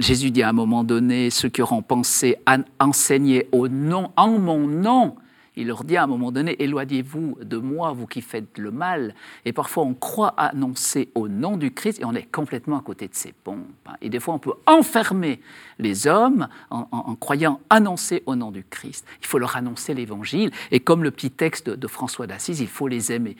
Jésus 0.00 0.32
dit 0.32 0.42
à 0.42 0.48
un 0.48 0.52
moment 0.52 0.82
donné 0.82 1.30
ceux 1.30 1.48
qui 1.48 1.62
auront 1.62 1.82
pensé 1.82 2.36
à 2.44 2.58
enseigner 2.80 3.48
au 3.52 3.68
nom, 3.68 4.10
en 4.16 4.38
mon 4.38 4.66
nom, 4.66 5.14
il 5.58 5.66
leur 5.66 5.82
dit 5.82 5.96
à 5.96 6.04
un 6.04 6.06
moment 6.06 6.30
donné, 6.30 6.62
éloignez-vous 6.62 7.38
de 7.42 7.56
moi, 7.56 7.92
vous 7.92 8.06
qui 8.06 8.22
faites 8.22 8.58
le 8.58 8.70
mal. 8.70 9.12
Et 9.44 9.52
parfois, 9.52 9.82
on 9.82 9.92
croit 9.92 10.32
annoncer 10.36 11.10
au 11.16 11.26
nom 11.26 11.56
du 11.56 11.72
Christ 11.72 12.00
et 12.00 12.04
on 12.04 12.14
est 12.14 12.30
complètement 12.30 12.78
à 12.78 12.80
côté 12.80 13.08
de 13.08 13.14
ses 13.14 13.32
pompes. 13.32 13.66
Hein. 13.86 13.94
Et 14.00 14.08
des 14.08 14.20
fois, 14.20 14.34
on 14.34 14.38
peut 14.38 14.54
enfermer 14.66 15.40
les 15.80 16.06
hommes 16.06 16.46
en, 16.70 17.16
croyant 17.16 17.60
annoncer 17.70 18.22
au 18.26 18.36
nom 18.36 18.52
du 18.52 18.62
Christ. 18.62 19.04
Il 19.20 19.26
faut 19.26 19.38
leur 19.38 19.56
annoncer 19.56 19.94
l'Évangile. 19.94 20.52
Et 20.70 20.78
comme 20.78 21.02
le 21.02 21.10
petit 21.10 21.32
texte 21.32 21.68
de, 21.68 21.88
François 21.88 22.28
d'Assise, 22.28 22.60
il 22.60 22.68
faut 22.68 22.86
les 22.86 23.12
aimer 23.12 23.36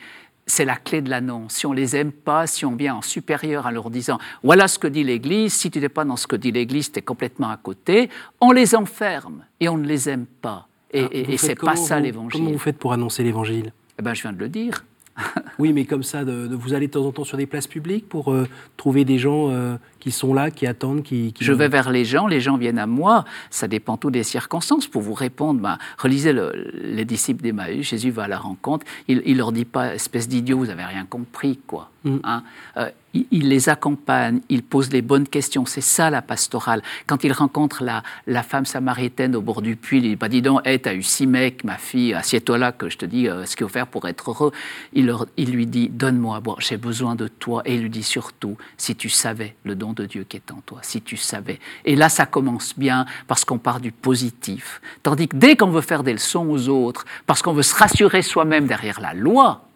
c'est 0.51 0.65
la 0.65 0.77
clé 0.77 1.03
de 1.03 1.11
l'annonce. 1.11 1.53
Si 1.53 1.67
on 1.67 1.73
les 1.73 1.95
aime 1.95 2.11
pas, 2.11 2.47
si 2.47 2.65
on 2.65 2.75
vient 2.75 2.95
en 2.95 3.01
supérieur 3.03 3.67
en 3.67 3.69
leur 3.69 3.91
disant 3.91 4.17
voilà 4.41 4.67
ce 4.67 4.79
que 4.79 4.87
dit 4.87 5.03
l'Église, 5.03 5.53
si 5.53 5.69
tu 5.69 5.79
n'es 5.79 5.89
pas 5.89 6.05
dans 6.05 6.15
ce 6.15 6.25
que 6.25 6.35
dit 6.35 6.51
l'Église, 6.51 6.91
tu 6.91 6.97
es 6.97 7.01
complètement 7.03 7.51
à 7.51 7.57
côté, 7.57 8.09
on 8.41 8.51
les 8.51 8.73
enferme 8.73 9.45
et 9.59 9.69
on 9.69 9.77
ne 9.77 9.85
les 9.85 10.09
aime 10.09 10.25
pas. 10.25 10.68
Et, 10.91 11.03
ah, 11.03 11.07
et, 11.11 11.37
c'est 11.37 11.55
pas 11.55 11.75
ça 11.75 11.99
l'évangile. 11.99 12.39
Comment 12.39 12.51
vous 12.51 12.59
faites 12.59 12.77
pour 12.77 12.93
annoncer 12.93 13.23
l'évangile? 13.23 13.73
Eh 13.99 14.01
ben, 14.01 14.13
Je 14.13 14.21
viens 14.21 14.33
de 14.33 14.39
le 14.39 14.49
dire. 14.49 14.85
oui, 15.59 15.73
mais 15.73 15.85
comme 15.85 16.03
ça, 16.03 16.23
de, 16.23 16.49
vous 16.53 16.73
allez 16.73 16.87
de 16.87 16.93
temps 16.93 17.05
en 17.05 17.11
temps 17.11 17.23
sur 17.23 17.37
des 17.37 17.45
places 17.45 17.67
publiques 17.67 18.07
pour 18.07 18.31
euh, 18.31 18.47
trouver 18.77 19.05
des 19.05 19.17
gens 19.17 19.49
euh, 19.49 19.75
qui 19.99 20.11
sont 20.11 20.33
là, 20.33 20.51
qui 20.51 20.65
attendent, 20.65 21.03
qui, 21.03 21.33
Je 21.39 21.53
vais 21.53 21.67
vers 21.67 21.91
les 21.91 22.05
gens, 22.05 22.27
les 22.27 22.41
gens 22.41 22.57
viennent 22.57 22.79
à 22.79 22.87
moi. 22.87 23.25
Ça 23.49 23.67
dépend 23.67 23.97
tout 23.97 24.11
des 24.11 24.23
circonstances. 24.23 24.87
Pour 24.87 25.01
vous 25.01 25.13
répondre, 25.13 25.59
ben, 25.59 25.77
relisez 25.97 26.33
les 26.73 27.05
disciples 27.05 27.43
d'Emmaüs. 27.43 27.87
Jésus 27.87 28.11
va 28.11 28.23
à 28.23 28.27
la 28.27 28.37
rencontre. 28.37 28.85
Il, 29.07 29.21
ne 29.25 29.37
leur 29.37 29.51
dit 29.51 29.65
pas, 29.65 29.95
espèce 29.95 30.27
d'idiot, 30.27 30.57
vous 30.57 30.69
avez 30.69 30.85
rien 30.85 31.05
compris, 31.05 31.59
quoi. 31.67 31.89
Mm. 32.03 32.17
Hein 32.23 32.43
euh, 32.77 32.89
il, 33.13 33.49
les 33.49 33.69
accompagne, 33.69 34.41
il 34.49 34.63
pose 34.63 34.91
les 34.91 35.01
bonnes 35.01 35.27
questions. 35.27 35.65
C'est 35.65 35.81
ça 35.81 36.09
la 36.09 36.21
pastorale. 36.21 36.81
Quand 37.07 37.23
il 37.23 37.31
rencontre 37.33 37.83
la, 37.83 38.03
la 38.27 38.43
femme 38.43 38.65
samaritaine 38.65 39.35
au 39.35 39.41
bord 39.41 39.61
du 39.61 39.75
puits, 39.75 39.97
il 39.97 40.03
dit 40.03 40.15
pas 40.15 40.29
dis 40.29 40.41
donc, 40.41 40.61
hey, 40.65 40.79
t'as 40.79 40.93
eu 40.93 41.03
six 41.03 41.27
mecs, 41.27 41.63
ma 41.63 41.77
fille, 41.77 42.13
assieds-toi 42.13 42.57
là 42.57 42.71
que 42.71 42.89
je 42.89 42.97
te 42.97 43.05
dis 43.05 43.27
euh, 43.27 43.45
ce 43.45 43.55
qu'il 43.55 43.65
faut 43.65 43.73
faire 43.73 43.87
pour 43.87 44.07
être 44.07 44.29
heureux. 44.29 44.51
Il, 44.93 45.08
leur, 45.09 45.25
il 45.37 45.51
lui 45.51 45.65
dit 45.65 45.89
donne-moi 45.89 46.37
à 46.37 46.39
boire, 46.39 46.61
j'ai 46.61 46.77
besoin 46.77 47.15
de 47.15 47.27
toi. 47.27 47.61
Et 47.65 47.75
il 47.75 47.81
lui 47.81 47.89
dit 47.89 48.03
surtout 48.03 48.57
si 48.77 48.95
tu 48.95 49.09
savais 49.09 49.55
le 49.63 49.75
don 49.75 49.93
de 49.93 50.05
Dieu 50.05 50.23
qui 50.23 50.37
est 50.37 50.51
en 50.51 50.61
toi, 50.65 50.79
si 50.83 51.01
tu 51.01 51.17
savais. 51.17 51.59
Et 51.83 51.95
là, 51.95 52.09
ça 52.09 52.25
commence 52.25 52.77
bien 52.77 53.05
parce 53.27 53.43
qu'on 53.43 53.57
part 53.57 53.79
du 53.79 53.91
positif. 53.91 54.81
Tandis 55.03 55.27
que 55.27 55.35
dès 55.35 55.55
qu'on 55.55 55.71
veut 55.71 55.81
faire 55.81 56.03
des 56.03 56.13
leçons 56.13 56.47
aux 56.47 56.69
autres, 56.69 57.05
parce 57.25 57.41
qu'on 57.41 57.53
veut 57.53 57.63
se 57.63 57.75
rassurer 57.75 58.21
soi-même 58.21 58.67
derrière 58.67 59.01
la 59.01 59.13
loi, 59.13 59.68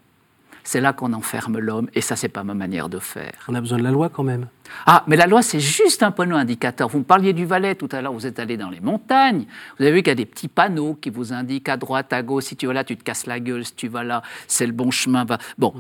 c'est 0.63 0.82
là 0.82 0.93
qu'on 0.93 1.13
enferme 1.13 1.60
l'homme, 1.60 1.89
et 1.93 2.02
ça, 2.02 2.15
c'est 2.15 2.30
pas 2.30 2.43
ma 2.43 2.54
manière 2.54 2.89
de 2.89 2.99
faire. 2.99 3.34
On 3.47 3.56
a 3.56 3.62
besoin 3.62 3.78
de 3.78 3.84
la 3.84 3.91
loi 3.91 4.10
quand 4.10 4.23
même. 4.23 4.47
Ah, 4.86 5.04
mais 5.08 5.15
la 5.15 5.28
loi, 5.28 5.41
c'est 5.41 5.60
juste 5.60 6.04
un 6.04 6.12
panneau 6.12 6.36
indicateur. 6.36 6.88
Vous 6.88 6.99
me 6.99 7.04
parliez 7.04 7.34
du 7.34 7.45
Valais 7.45 7.76
tout 7.76 7.89
à 7.91 8.02
l'heure, 8.02 8.13
vous 8.13 8.26
êtes 8.26 8.39
allé 8.39 8.58
dans 8.58 8.69
les 8.69 8.80
montagnes, 8.80 9.45
vous 9.78 9.86
avez 9.86 9.93
vu 9.93 9.97
qu'il 9.99 10.10
y 10.10 10.12
a 10.12 10.15
des 10.15 10.26
petits 10.26 10.47
panneaux 10.47 10.95
qui 10.95 11.10
vous 11.10 11.34
indiquent 11.34 11.69
à 11.69 11.78
droite, 11.78 12.13
à 12.13 12.21
gauche, 12.23 12.45
si 12.45 12.56
tu 12.56 12.67
vas 12.67 12.73
là, 12.73 12.84
tu 12.84 12.97
te 12.97 13.04
casses 13.04 13.28
la 13.28 13.39
gueule, 13.39 13.65
si 13.65 13.76
tu 13.76 13.88
vas 13.88 14.04
là, 14.04 14.21
c'est 14.47 14.65
le 14.65 14.73
bon 14.73 14.91
chemin. 14.91 15.26
Bon. 15.58 15.73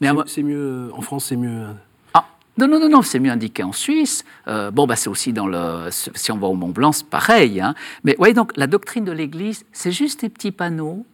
Mais 0.00 0.10
c'est 0.26 0.42
mieux, 0.42 0.90
en 0.94 1.00
France, 1.00 1.26
c'est 1.26 1.36
mieux. 1.36 1.66
Ah, 2.12 2.26
non, 2.58 2.68
non, 2.68 2.78
non, 2.78 2.88
non, 2.88 3.02
c'est 3.02 3.18
mieux 3.18 3.30
indiqué 3.30 3.62
en 3.62 3.72
Suisse. 3.72 4.24
Euh, 4.48 4.70
bon, 4.70 4.86
bah, 4.86 4.96
c'est 4.96 5.08
aussi 5.08 5.32
dans 5.32 5.46
le. 5.46 5.88
Si 5.90 6.30
on 6.32 6.36
va 6.36 6.48
au 6.48 6.54
Mont 6.54 6.68
Blanc, 6.68 6.92
c'est 6.92 7.06
pareil. 7.06 7.60
Hein. 7.60 7.74
Mais 8.04 8.14
voyez, 8.18 8.34
donc, 8.34 8.52
la 8.56 8.66
doctrine 8.66 9.04
de 9.04 9.12
l'Église, 9.12 9.64
c'est 9.72 9.92
juste 9.92 10.20
des 10.20 10.28
petits 10.28 10.52
panneaux 10.52 11.06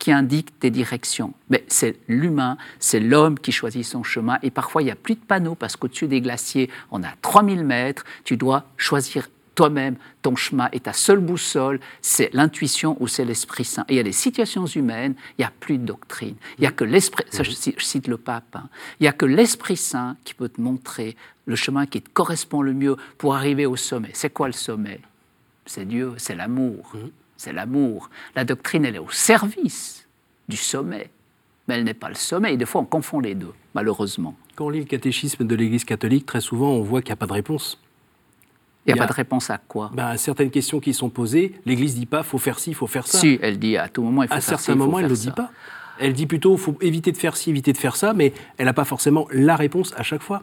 qui 0.00 0.10
indique 0.10 0.48
des 0.60 0.70
directions. 0.70 1.34
Mais 1.50 1.62
c'est 1.68 1.96
l'humain, 2.08 2.56
c'est 2.80 2.98
l'homme 2.98 3.38
qui 3.38 3.52
choisit 3.52 3.84
son 3.84 4.02
chemin. 4.02 4.38
Et 4.42 4.50
parfois, 4.50 4.82
il 4.82 4.86
n'y 4.86 4.90
a 4.90 4.96
plus 4.96 5.14
de 5.14 5.20
panneaux 5.20 5.54
parce 5.54 5.76
qu'au-dessus 5.76 6.08
des 6.08 6.20
glaciers, 6.20 6.70
on 6.90 7.04
a 7.04 7.12
3000 7.22 7.62
mètres. 7.64 8.04
Tu 8.24 8.36
dois 8.36 8.64
choisir 8.76 9.28
toi-même, 9.54 9.96
ton 10.22 10.36
chemin 10.36 10.70
et 10.72 10.80
ta 10.80 10.94
seule 10.94 11.18
boussole, 11.18 11.80
c'est 12.00 12.30
l'intuition 12.32 12.96
ou 12.98 13.08
c'est 13.08 13.26
l'Esprit 13.26 13.64
Saint. 13.64 13.84
Et 13.88 13.94
il 13.94 13.96
y 13.96 14.00
a 14.00 14.04
des 14.04 14.12
situations 14.12 14.64
humaines, 14.64 15.14
il 15.36 15.42
n'y 15.42 15.44
a 15.44 15.52
plus 15.60 15.76
de 15.76 15.84
doctrine. 15.84 16.36
Il 16.56 16.62
n'y 16.62 16.66
a 16.66 16.70
que 16.70 16.84
l'Esprit, 16.84 17.24
je 17.30 17.82
cite 17.84 18.08
le 18.08 18.16
pape, 18.16 18.56
hein. 18.56 18.70
il 19.00 19.02
n'y 19.02 19.08
a 19.08 19.12
que 19.12 19.26
l'Esprit 19.26 19.76
Saint 19.76 20.16
qui 20.24 20.32
peut 20.32 20.48
te 20.48 20.62
montrer 20.62 21.14
le 21.44 21.56
chemin 21.56 21.84
qui 21.84 22.00
te 22.00 22.08
correspond 22.08 22.62
le 22.62 22.72
mieux 22.72 22.96
pour 23.18 23.34
arriver 23.34 23.66
au 23.66 23.76
sommet. 23.76 24.10
C'est 24.14 24.30
quoi 24.30 24.46
le 24.46 24.54
sommet? 24.54 25.00
C'est 25.66 25.84
Dieu, 25.84 26.14
c'est 26.16 26.34
l'amour. 26.34 26.90
Mmh. 26.94 26.98
C'est 27.40 27.54
l'amour. 27.54 28.10
La 28.36 28.44
doctrine, 28.44 28.84
elle 28.84 28.96
est 28.96 28.98
au 28.98 29.08
service 29.08 30.06
du 30.46 30.58
sommet, 30.58 31.08
mais 31.66 31.76
elle 31.76 31.84
n'est 31.84 31.94
pas 31.94 32.10
le 32.10 32.14
sommet. 32.14 32.52
Et 32.52 32.58
des 32.58 32.66
fois, 32.66 32.82
on 32.82 32.84
confond 32.84 33.18
les 33.18 33.34
deux, 33.34 33.54
malheureusement. 33.72 34.36
Quand 34.56 34.66
on 34.66 34.68
lit 34.68 34.80
le 34.80 34.84
catéchisme 34.84 35.46
de 35.46 35.54
l'Église 35.54 35.84
catholique, 35.84 36.26
très 36.26 36.42
souvent, 36.42 36.72
on 36.72 36.82
voit 36.82 37.00
qu'il 37.00 37.08
n'y 37.08 37.14
a 37.14 37.16
pas 37.16 37.26
de 37.26 37.32
réponse. 37.32 37.80
Il 38.84 38.92
n'y 38.92 39.00
a, 39.00 39.02
pas 39.02 39.10
de 39.10 39.16
réponse 39.16 39.48
à 39.48 39.56
quoi? 39.56 39.90
Ben, 39.94 40.08
À 40.08 40.18
certaines 40.18 40.50
questions 40.50 40.80
qui 40.80 40.92
sont 40.92 41.08
posées, 41.08 41.54
l'Église 41.64 41.94
ne 41.94 42.00
dit 42.00 42.06
pas 42.06 42.22
faut 42.22 42.36
faire 42.36 42.58
ci, 42.58 42.72
il 42.72 42.74
faut 42.74 42.86
faire 42.86 43.06
ça. 43.06 43.16
Si, 43.16 43.38
elle 43.40 43.58
dit 43.58 43.78
à 43.78 43.88
tout 43.88 44.02
moment 44.02 44.22
il 44.22 44.28
faut 44.28 44.34
faire 44.34 44.42
ci. 44.42 44.52
À 44.52 44.58
certains 44.58 44.74
moments, 44.74 44.98
elle 44.98 45.06
ne 45.06 45.10
le 45.10 45.16
dit 45.16 45.30
pas. 45.30 45.50
Elle 45.98 46.12
dit 46.12 46.26
plutôt 46.26 46.58
faut 46.58 46.76
éviter 46.82 47.10
de 47.10 47.16
faire 47.16 47.38
ci, 47.38 47.48
éviter 47.48 47.72
de 47.72 47.78
faire 47.78 47.96
ça, 47.96 48.12
mais 48.12 48.34
elle 48.58 48.66
n'a 48.66 48.74
pas 48.74 48.84
forcément 48.84 49.26
la 49.32 49.56
réponse 49.56 49.94
à 49.96 50.02
chaque 50.02 50.22
fois. 50.22 50.42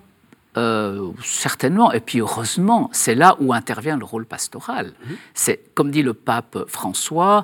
Euh, 0.57 1.11
certainement, 1.23 1.91
et 1.91 1.99
puis 1.99 2.19
heureusement, 2.19 2.89
c'est 2.91 3.13
là 3.13 3.35
où 3.39 3.53
intervient 3.53 3.95
le 3.95 4.05
rôle 4.05 4.25
pastoral. 4.25 4.87
Mhm. 4.87 5.15
C'est 5.35 5.73
comme 5.75 5.91
dit 5.91 6.01
le 6.01 6.15
pape 6.15 6.57
François, 6.67 7.43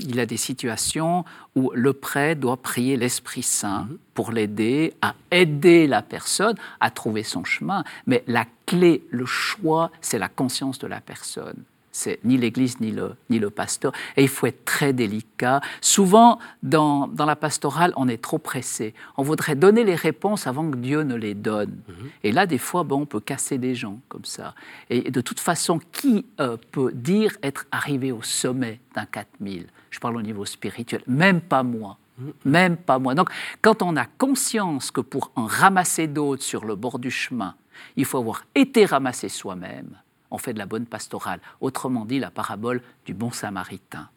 il 0.00 0.18
a 0.18 0.26
des 0.26 0.36
situations 0.36 1.24
où 1.54 1.70
le 1.72 1.92
prêtre 1.92 2.40
doit 2.40 2.56
prier 2.56 2.96
l'Esprit 2.96 3.44
Saint 3.44 3.84
mhm. 3.84 3.98
pour 4.12 4.32
l'aider 4.32 4.94
à 5.02 5.14
aider 5.30 5.86
la 5.86 6.02
personne 6.02 6.56
à 6.80 6.90
trouver 6.90 7.22
son 7.22 7.44
chemin. 7.44 7.84
Mais 8.06 8.24
la 8.26 8.44
clé, 8.66 9.04
le 9.10 9.24
choix, 9.24 9.92
c'est 10.00 10.18
la 10.18 10.28
conscience 10.28 10.80
de 10.80 10.88
la 10.88 11.00
personne 11.00 11.62
c'est 11.98 12.20
ni 12.24 12.36
l'Église 12.36 12.80
ni 12.80 12.92
le, 12.92 13.14
ni 13.28 13.38
le 13.38 13.50
pasteur. 13.50 13.92
Et 14.16 14.22
il 14.22 14.28
faut 14.28 14.46
être 14.46 14.64
très 14.64 14.92
délicat. 14.92 15.60
Souvent, 15.80 16.38
dans, 16.62 17.08
dans, 17.08 17.26
la 17.26 17.34
pastorale, 17.34 17.92
on 17.96 18.08
est 18.08 18.22
trop 18.22 18.38
pressé. 18.38 18.94
On 19.16 19.22
voudrait 19.22 19.56
donner 19.56 19.82
les 19.82 19.96
réponses 19.96 20.46
avant 20.46 20.70
que 20.70 20.76
Dieu 20.76 21.02
ne 21.02 21.16
les 21.16 21.34
donne. 21.34 21.80
Mhm. 21.88 22.10
Et 22.22 22.32
là, 22.32 22.46
des 22.46 22.58
fois, 22.58 22.84
bon, 22.84 23.02
on 23.02 23.06
peut 23.06 23.20
casser 23.20 23.58
des 23.58 23.74
gens 23.74 23.98
comme 24.08 24.24
ça. 24.24 24.54
Et 24.90 25.10
de 25.10 25.20
toute 25.20 25.40
façon, 25.40 25.80
qui 25.90 26.24
euh, 26.40 26.56
peut 26.70 26.92
dire 26.92 27.36
être 27.42 27.66
arrivé 27.72 28.12
au 28.12 28.22
sommet 28.22 28.80
d'un 28.94 29.06
4000 29.06 29.66
Je 29.90 29.98
parle 29.98 30.16
au 30.16 30.22
niveau 30.22 30.44
spirituel. 30.44 31.02
Même 31.08 31.40
pas 31.40 31.64
moi. 31.64 31.98
Mhm. 32.18 32.32
Même 32.44 32.76
pas 32.76 33.00
moi. 33.00 33.14
Donc, 33.16 33.30
quand 33.60 33.82
on 33.82 33.96
a 33.96 34.04
conscience 34.04 34.92
que 34.92 35.00
pour 35.00 35.32
en 35.34 35.46
ramasser 35.46 36.06
d'autres 36.06 36.44
sur 36.44 36.64
le 36.64 36.76
bord 36.76 37.00
du 37.00 37.10
chemin, 37.10 37.54
il 37.96 38.04
faut 38.04 38.18
avoir 38.18 38.44
été 38.54 38.84
ramassé 38.84 39.28
soi-même, 39.28 39.96
on 40.30 40.38
fait 40.38 40.52
de 40.52 40.58
la 40.58 40.66
bonne 40.66 40.86
pastorale. 40.86 41.40
Autrement 41.60 42.04
dit, 42.04 42.18
la 42.18 42.30
parabole 42.30 42.82
du 43.06 43.14
bon 43.14 43.30
samaritain. 43.30 44.08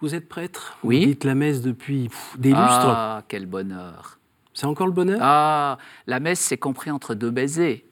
Vous 0.00 0.14
êtes 0.14 0.28
prêtre? 0.28 0.78
Oui. 0.82 1.00
Vous 1.00 1.06
dites 1.06 1.24
la 1.24 1.34
messe 1.34 1.60
depuis 1.60 2.08
des 2.38 2.50
lustres 2.50 2.60
Ah, 2.60 3.22
quel 3.28 3.46
bonheur 3.46 4.18
C'est 4.54 4.66
encore 4.66 4.86
le 4.86 4.92
bonheur? 4.92 5.18
Ah, 5.20 5.78
la 6.06 6.20
messe, 6.20 6.40
c'est 6.40 6.56
compris 6.56 6.90
entre 6.90 7.14
deux 7.14 7.30
baisers. 7.30 7.84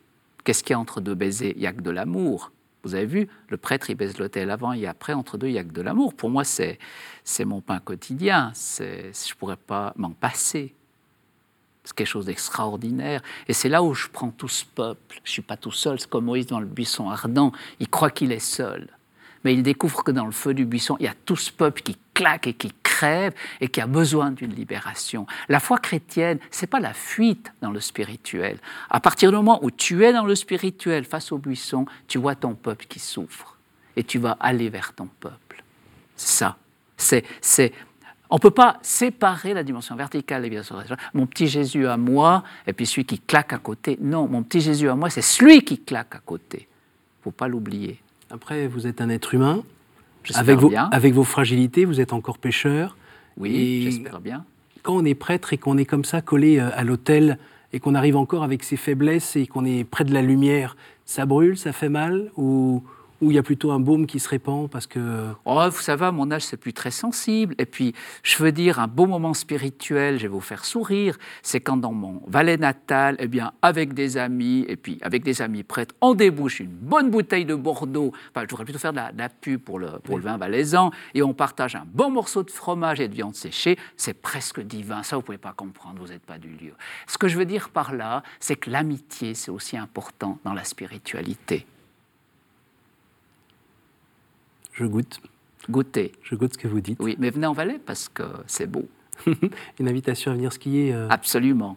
Qu'est-ce 0.45 0.63
qu'il 0.63 0.73
y 0.73 0.75
a 0.75 0.79
entre 0.79 1.01
deux 1.01 1.15
baisers? 1.15 1.53
Il 1.57 1.61
n'y 1.61 1.67
a 1.67 1.73
que 1.73 1.83
de 1.83 1.91
l'amour. 1.91 2.53
Vous 2.85 2.95
avez 2.95 3.07
vu, 3.07 3.29
le 3.49 3.57
prêtre, 3.59 3.91
il 3.91 3.97
baise 3.97 4.17
l'autel 4.19 4.51
avant 4.51 4.73
et 4.73 4.87
après, 4.87 5.13
entre 5.13 5.37
deux, 5.37 5.49
il 5.49 5.53
n'y 5.53 5.59
a 5.59 5.65
que 5.65 5.73
de 5.73 5.83
l'amour. 5.83 6.15
Pour 6.15 6.31
moi, 6.31 6.45
c'est 6.45 6.79
mon 7.45 7.61
pain 7.61 7.81
quotidien. 7.81 8.53
Je 8.55 9.09
ne 9.09 9.35
pourrais 9.39 9.57
pas 9.57 9.93
m'en 9.97 10.13
passer. 10.13 10.75
C'est 11.89 11.95
quelque 11.95 12.07
chose 12.07 12.27
d'extraordinaire. 12.27 13.23
Et 13.49 13.55
c'est 13.55 13.71
là 13.71 13.83
où 13.83 13.95
je 13.95 14.09
prends 14.09 14.29
tout 14.29 14.47
ce 14.47 14.67
peuple. 14.67 15.01
Je 15.25 15.31
ne 15.31 15.33
suis 15.33 15.43
pas 15.43 15.57
tout 15.57 15.73
seul, 15.73 15.99
c'est 15.99 16.11
comme 16.11 16.27
Moïse 16.27 16.47
dans 16.47 16.61
le 16.61 16.67
buisson 16.67 17.09
ardent. 17.09 17.51
Il 17.81 17.89
croit 17.89 18.11
qu'il 18.11 18.31
est 18.31 18.41
seul. 18.41 18.89
Mais 19.43 19.55
il 19.55 19.63
découvre 19.63 20.05
que 20.05 20.11
dans 20.11 20.27
le 20.27 20.33
feu 20.33 20.53
du 20.53 20.67
buisson, 20.67 20.99
il 21.01 21.05
y 21.05 21.09
a 21.09 21.15
tout 21.25 21.37
ce 21.37 21.51
peuple 21.51 21.81
qui 21.81 21.97
claque 22.13 22.47
et 22.47 22.53
qui 22.53 22.75
crève 22.83 23.33
et 23.63 23.69
qui 23.71 23.81
a 23.81 23.87
besoin 23.87 24.33
d'une 24.33 24.53
libération. 24.53 25.27
La 25.49 25.61
foi 25.61 25.79
chrétienne, 25.79 26.39
c'est 26.51 26.67
pas 26.67 26.81
la 26.81 26.93
fuite 26.93 27.55
dans 27.63 27.71
le 27.71 27.81
spirituel. 27.81 28.59
À 28.91 29.01
partir 29.01 29.31
du 29.31 29.37
moment 29.37 29.59
où 29.65 29.71
tu 29.71 30.05
es 30.05 30.13
dans 30.13 30.27
le 30.27 30.35
spirituel 30.35 31.07
face 31.07 31.33
au 31.33 31.39
buisson, 31.39 31.87
tu 32.07 32.19
vois 32.19 32.35
ton 32.35 32.55
peuple 32.55 32.85
qui 32.85 32.99
souffre 32.99 33.57
et 33.97 34.05
tu 34.05 34.19
vas 34.19 34.37
aller 34.41 34.69
vers 34.69 34.93
ton 34.93 35.09
peuple. 35.21 35.65
Ça, 36.17 36.59
c'est 36.99 37.25
on 38.31 38.37
ne 38.37 38.41
peut 38.41 38.51
pas 38.51 38.79
séparer 38.83 39.55
la 39.55 39.63
dimension 39.63 39.97
verticale 39.97 40.43
et 40.43 40.49
la 40.49 40.51
dimension 40.51 40.75
horizontale. 40.77 41.05
Mon 41.15 41.27
petit 41.27 41.47
Jésus 41.47 41.87
à 41.87 41.97
moi, 41.97 42.45
et 42.67 42.73
puis 42.73 42.87
celui 42.87 43.05
qui 43.05 43.19
claque 43.19 43.53
à 43.53 43.59
côté. 43.59 43.99
Non, 44.01 44.29
mon 44.29 44.43
petit 44.43 44.61
Jésus 44.61 44.89
à 44.89 44.95
moi, 44.95 45.11
c'est 45.11 45.23
celui 45.23 45.63
qui 45.63 45.79
claque 45.79 46.15
à 46.15 46.21
côté. 46.25 46.59
Il 46.61 47.21
ne 47.21 47.25
faut 47.25 47.31
pas 47.31 47.49
l'oublier. 47.49 48.01
Après, 48.31 48.67
vous 48.67 48.87
êtes 48.87 49.01
un 49.01 49.09
être 49.09 49.35
humain. 49.35 49.63
Avec 50.35 50.59
vos, 50.59 50.71
avec 50.93 51.15
vos 51.15 51.25
fragilités, 51.25 51.87
vous 51.87 52.01
êtes 52.01 52.13
encore 52.13 52.37
pécheur. 52.37 52.97
Oui, 53.39 53.83
j'espère 53.85 54.21
bien. 54.21 54.45
Quand 54.83 54.95
on 54.95 55.05
est 55.05 55.15
prêtre 55.15 55.53
et 55.53 55.59
qu'on 55.59 55.79
est 55.79 55.87
comme 55.87 56.05
ça 56.05 56.21
collé 56.21 56.59
euh, 56.59 56.69
à 56.75 56.85
l'autel 56.85 57.39
et 57.73 57.81
qu'on 57.81 57.95
arrive 57.95 58.17
encore 58.17 58.43
avec 58.43 58.63
ses 58.63 58.77
faiblesses 58.77 59.37
et 59.37 59.47
qu'on 59.47 59.65
est 59.65 59.85
près 59.85 60.05
de 60.05 60.13
la 60.13 60.21
lumière, 60.21 60.77
ça 61.05 61.25
brûle, 61.25 61.57
ça 61.57 61.73
fait 61.73 61.89
mal 61.89 62.31
ou, 62.37 62.83
ou 63.21 63.31
il 63.31 63.35
y 63.35 63.39
a 63.39 63.43
plutôt 63.43 63.73
un 63.73 63.81
baume 63.81 64.07
qui 64.07 64.21
se 64.21 64.29
répand 64.29 64.71
parce 64.71 64.87
que... 64.87 65.29
Oh, 65.45 65.61
vous 65.69 65.81
savez, 65.81 66.07
à 66.07 66.13
mon 66.13 66.31
âge, 66.31 66.43
c'est 66.43 66.57
plus 66.57 66.73
très 66.73 66.91
sensible. 66.91 67.55
Et 67.59 67.67
puis, 67.67 67.95
je 68.23 68.43
veux 68.43 68.53
dire, 68.53 68.79
un 68.79 68.87
beau 68.87 69.07
moment 69.07 69.35
spirituel, 69.35 70.19
je 70.19 70.23
vais 70.23 70.29
vous 70.29 70.41
faire 70.41 70.65
sourire, 70.65 71.17
c'est 71.43 71.61
quand 71.61 71.77
dans 71.77 71.93
mon 71.93 72.23
Valais 72.27 72.57
natal, 72.57 73.17
eh 73.19 73.27
bien, 73.27 73.53
avec 73.63 73.95
des 73.95 74.17
amis, 74.17 74.65
et 74.69 74.77
puis 74.77 74.99
avec 75.03 75.23
des 75.23 75.43
amis 75.43 75.63
prêtres, 75.63 75.95
on 76.01 76.15
débouche 76.15 76.61
une 76.61 76.71
bonne 76.71 77.11
bouteille 77.11 77.45
de 77.45 77.55
Bordeaux, 77.55 78.13
enfin, 78.31 78.45
je 78.45 78.51
voudrais 78.51 78.65
plutôt 78.65 78.79
faire 78.79 78.93
de 78.93 79.01
la, 79.17 79.29
pub 79.29 79.61
pour 79.61 79.79
le, 79.79 79.99
pour 80.03 80.17
le 80.17 80.25
vin 80.25 80.37
valaisan, 80.37 80.91
et 81.15 81.23
on 81.23 81.35
partage 81.35 81.75
un 81.75 81.85
bon 81.87 82.11
morceau 82.11 82.43
de 82.43 82.51
fromage 82.51 83.01
et 83.01 83.09
de 83.09 83.15
viande 83.15 83.35
séchée, 83.35 83.79
c'est 83.97 84.15
presque 84.15 84.61
divin. 84.61 85.03
Ça, 85.03 85.17
vous 85.17 85.23
ne 85.23 85.27
pouvez 85.27 85.39
pas 85.39 85.53
comprendre, 85.53 85.99
vous 86.01 86.09
n'êtes 86.09 86.25
pas 86.25 86.39
du 86.39 86.49
lieu. 86.49 86.73
Ce 87.07 87.19
que 87.19 87.29
je 87.29 87.37
veux 87.37 87.45
dire 87.45 87.71
par 87.71 87.95
là, 87.95 88.23
c'est 88.41 88.57
que 88.57 88.71
l'amitié, 88.71 89.35
c'est 89.35 89.51
aussi 89.51 89.77
important 89.77 90.39
dans 90.45 90.55
la 90.55 90.65
spiritualité. 90.65 91.67
Je 94.79 94.85
goûte. 94.85 95.21
Goûtez. 95.69 96.13
Je 96.23 96.37
goûte 96.37 96.53
ce 96.53 96.59
que 96.59 96.69
vous 96.69 96.81
dites. 96.81 96.99
Oui, 97.01 97.17
mais 97.19 97.31
venez 97.31 97.49
en 97.49 97.53
Valais 97.53 97.81
parce 97.85 98.09
que 98.09 98.23
c'est 98.47 98.69
beau. 98.71 98.89
Une 99.81 99.89
invitation 99.89 100.31
à 100.31 100.35
venir 100.35 100.53
skier 100.53 100.95
euh. 100.95 101.09
Absolument. 101.11 101.77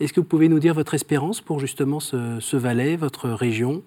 Est-ce 0.00 0.14
que 0.14 0.20
vous 0.20 0.26
pouvez 0.26 0.48
nous 0.48 0.60
dire 0.60 0.72
votre 0.72 0.94
espérance 0.94 1.42
pour 1.42 1.60
justement 1.60 2.00
ce, 2.00 2.56
Valais, 2.56 2.96
votre 2.96 3.28
région? 3.28 3.82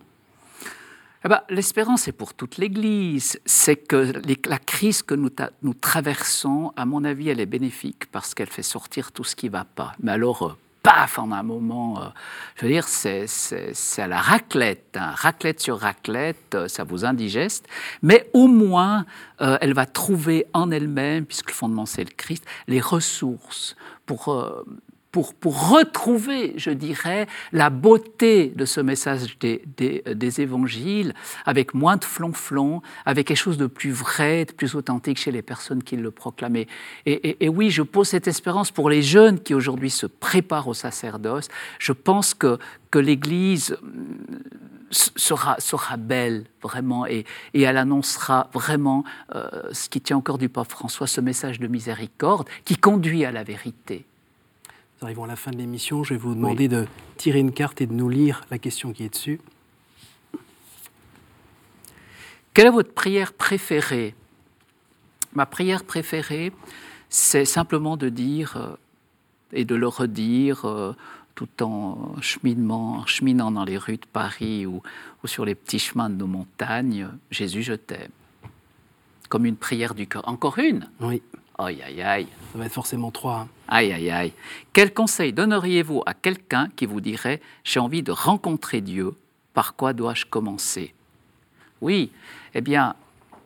Eh 1.25 1.27
ben, 1.27 1.41
L'espérance 1.49 2.07
est 2.07 2.11
pour 2.11 2.35
toute 2.35 2.57
l'Église. 2.57 3.39
C'est 3.47 3.77
que 3.77 4.13
la 4.47 4.59
crise 4.59 5.01
que 5.01 5.15
nous, 5.15 5.31
nous, 5.63 5.73
traversons, 5.73 6.71
à 6.75 6.85
mon 6.85 7.03
avis, 7.03 7.29
elle 7.29 7.39
est 7.39 7.47
bénéfique 7.47 8.05
parce 8.11 8.35
qu'elle 8.35 8.49
fait 8.49 8.61
sortir 8.61 9.11
tout 9.11 9.23
ce 9.23 9.35
qui 9.35 9.47
ne 9.47 9.53
va 9.53 9.65
pas. 9.65 9.93
Mais 10.03 10.11
alors, 10.11 10.43
euh, 10.43 10.53
paf, 10.83 11.17
en 11.17 11.31
un 11.31 11.43
moment, 11.43 12.01
euh, 12.01 12.07
je 12.57 12.65
veux 12.65 12.71
dire, 12.71 12.87
c'est 12.87 13.25
à 13.97 14.07
la 14.07 14.19
raclette, 14.19 14.97
hein. 14.99 15.11
raclette 15.15 15.61
sur 15.61 15.79
raclette, 15.79 16.55
euh, 16.55 16.67
ça 16.67 16.83
vous 16.83 17.05
indigeste, 17.05 17.65
mais 18.01 18.29
au 18.33 18.47
moins, 18.47 19.05
euh, 19.41 19.57
elle 19.61 19.73
va 19.73 19.85
trouver 19.85 20.45
en 20.53 20.69
elle-même, 20.71 21.25
puisque 21.25 21.49
le 21.49 21.55
fondement 21.55 21.85
c'est 21.85 22.03
le 22.03 22.13
Christ, 22.15 22.45
les 22.67 22.81
ressources 22.81 23.77
pour 24.05 24.37
pour, 25.13 25.69
retrouver, 25.69 26.53
je 26.57 26.71
dirais, 26.71 27.27
la 27.51 27.69
beauté 27.69 28.51
de 28.55 28.65
ce 28.65 28.81
message 28.81 29.37
des, 29.37 29.63
des, 29.77 30.41
évangiles, 30.41 31.13
avec 31.45 31.75
moins 31.75 31.97
de 31.97 32.03
flonflon, 32.03 32.81
avec 33.05 33.27
quelque 33.27 33.37
chose 33.37 33.57
de 33.57 33.67
plus 33.67 33.91
vrai, 33.91 34.45
de 34.45 34.51
plus 34.51 34.73
authentique 34.73 35.19
chez 35.19 35.31
les 35.31 35.43
personnes 35.43 35.83
qui 35.83 35.97
le 35.97 36.09
proclamaient. 36.09 36.65
Et, 37.05 37.47
oui, 37.47 37.69
je 37.69 37.83
pose 37.83 38.07
cette 38.07 38.27
espérance 38.27 38.71
pour 38.71 38.89
les 38.89 39.03
jeunes 39.03 39.39
qui 39.39 39.53
aujourd'hui 39.53 39.91
se 39.91 40.07
préparent 40.07 40.67
au 40.67 40.73
sacerdoce. 40.73 41.47
Je 41.77 41.91
pense 41.91 42.33
que, 42.33 42.57
que 42.89 42.97
l'Église 42.97 43.77
mm, 43.83 44.37
sera, 44.89 45.57
sera 45.59 45.95
belle, 45.95 46.45
vraiment, 46.63 47.05
et, 47.05 47.23
et 47.53 47.61
elle 47.61 47.77
annoncera 47.77 48.49
vraiment 48.51 49.03
euh, 49.35 49.47
ce 49.73 49.89
qui 49.89 50.01
tient 50.01 50.17
encore 50.17 50.39
du 50.39 50.49
pape 50.49 50.71
François, 50.71 51.05
ce 51.05 51.21
message 51.21 51.59
de 51.59 51.67
miséricorde 51.67 52.49
qui 52.65 52.77
conduit 52.77 53.25
à 53.25 53.31
la 53.31 53.43
vérité. 53.43 54.07
Nous 55.03 55.07
arrivons 55.07 55.25
à 55.25 55.27
la 55.27 55.35
fin 55.35 55.51
de 55.51 55.57
l'émission. 55.57 56.05
Je 56.05 56.13
vais 56.13 56.17
vous 56.17 56.33
demander 56.33 56.69
de 56.69 56.87
tirer 57.17 57.39
une 57.39 57.51
carte 57.51 57.81
et 57.81 57.87
de 57.87 57.91
nous 57.91 58.07
lire 58.07 58.45
la 58.49 58.57
question 58.57 58.93
qui 58.93 59.03
est 59.03 59.09
dessus. 59.09 59.41
Quelle 62.53 62.67
est 62.67 62.71
votre 62.71 62.93
prière 62.93 63.33
préférée? 63.33 64.15
Ma 65.33 65.45
prière 65.45 65.83
préférée, 65.83 66.53
c'est 67.09 67.43
simplement 67.43 67.97
de 67.97 68.07
dire 68.07 68.55
euh, 68.55 68.77
et 69.51 69.65
de 69.65 69.75
le 69.75 69.89
redire 69.89 70.63
euh, 70.63 70.95
tout 71.35 71.61
en 71.61 72.15
cheminement, 72.21 73.05
cheminant 73.05 73.51
dans 73.51 73.65
les 73.65 73.77
rues 73.77 73.97
de 73.97 74.05
Paris 74.05 74.65
ou, 74.65 74.81
ou 75.21 75.27
sur 75.27 75.43
les 75.43 75.53
petits 75.53 75.79
chemins 75.79 76.09
de 76.09 76.15
nos 76.15 76.27
montagnes, 76.27 77.09
Jésus, 77.29 77.61
je 77.61 77.73
t'aime. 77.73 78.11
Comme 79.27 79.45
une 79.45 79.57
prière 79.57 79.95
du 79.95 80.07
cœur. 80.07 80.25
Encore 80.29 80.59
une? 80.59 80.87
Oui. 81.01 81.21
Aïe, 81.57 81.81
aïe, 81.83 82.01
aïe. 82.01 82.27
Ça 82.51 82.57
va 82.57 82.65
être 82.65 82.73
forcément 82.73 83.11
trois. 83.11 83.41
Hein. 83.41 83.47
Aïe, 83.67 83.91
aïe, 83.93 84.09
aïe. 84.09 84.33
Quel 84.73 84.93
conseil 84.93 85.33
donneriez-vous 85.33 86.01
à 86.05 86.13
quelqu'un 86.13 86.69
qui 86.75 86.85
vous 86.85 87.01
dirait 87.01 87.41
J'ai 87.63 87.79
envie 87.79 88.01
de 88.01 88.11
rencontrer 88.11 88.81
Dieu, 88.81 89.13
par 89.53 89.75
quoi 89.75 89.93
dois-je 89.93 90.25
commencer? 90.25 90.93
Oui. 91.81 92.11
Eh 92.55 92.61
bien, 92.61 92.95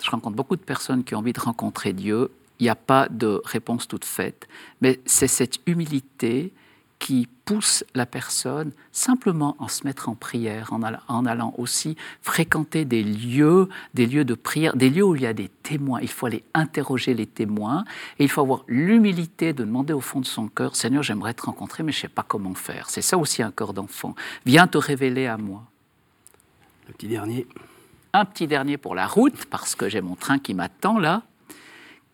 je 0.04 0.10
rencontre 0.10 0.36
beaucoup 0.36 0.56
de 0.56 0.62
personnes 0.62 1.04
qui 1.04 1.16
ont 1.16 1.20
envie 1.20 1.34
de 1.34 1.40
rencontrer 1.40 1.92
Dieu. 1.92 2.32
Il 2.60 2.64
n'y 2.64 2.70
a 2.70 2.76
pas 2.76 3.08
de 3.10 3.42
réponse 3.44 3.88
toute 3.88 4.06
faite. 4.06 4.48
Mais 4.82 5.00
c'est 5.06 5.28
cette 5.28 5.60
humilité 5.68 6.54
qui 7.00 7.28
pousse 7.46 7.84
la 7.96 8.06
personne 8.06 8.72
simplement 8.92 9.56
en 9.60 9.68
se 9.68 9.86
mettre 9.86 10.10
en 10.10 10.16
prière, 10.16 10.74
en 10.74 10.82
allant, 10.82 11.00
en 11.08 11.26
allant, 11.26 11.54
aussi 11.58 11.96
fréquenter 12.22 12.86
des 12.86 13.04
lieux, 13.04 13.70
des 13.94 14.06
lieux 14.06 14.26
de 14.26 14.34
prière, 14.34 14.76
des 14.76 14.90
lieux 14.90 15.04
où 15.04 15.16
il 15.16 15.22
y 15.22 15.28
a 15.28 15.34
des 15.34 15.50
témoins. 15.50 16.00
Il 16.02 16.10
faut 16.10 16.26
aller 16.26 16.44
interroger 16.54 17.14
les 17.14 17.28
témoins 17.28 17.86
et 18.20 18.24
il 18.24 18.30
faut 18.30 18.42
avoir 18.42 18.64
l'humilité 18.68 19.54
de 19.54 19.64
demander 19.64 19.94
au 19.94 20.02
fond 20.02 20.20
de 20.20 20.26
son 20.26 20.48
cœur, 20.48 20.76
Seigneur, 20.76 21.04
j'aimerais 21.04 21.34
te 21.34 21.44
rencontrer, 21.44 21.84
mais 21.84 21.92
je 21.92 22.00
ne 22.00 22.02
sais 22.02 22.08
pas 22.08 22.24
comment 22.28 22.54
faire. 22.54 22.90
C'est 22.90 23.02
ça 23.02 23.18
aussi 23.18 23.42
un 23.44 23.52
corps 23.52 23.74
d'enfant. 23.74 24.16
Viens 24.46 24.68
te 24.68 24.78
révéler 24.78 25.28
à 25.28 25.38
moi. 25.38 25.64
Le 26.88 26.94
petit 26.94 27.08
dernier. 27.08 27.48
Un 28.14 28.26
petit 28.26 28.48
dernier 28.48 28.78
pour 28.78 28.96
la 28.96 29.06
route, 29.06 29.46
parce 29.46 29.76
que 29.76 29.90
j'ai 29.90 30.02
mon 30.02 30.16
train 30.16 30.40
qui 30.40 30.54
m'attend 30.54 30.98
là. 30.98 31.24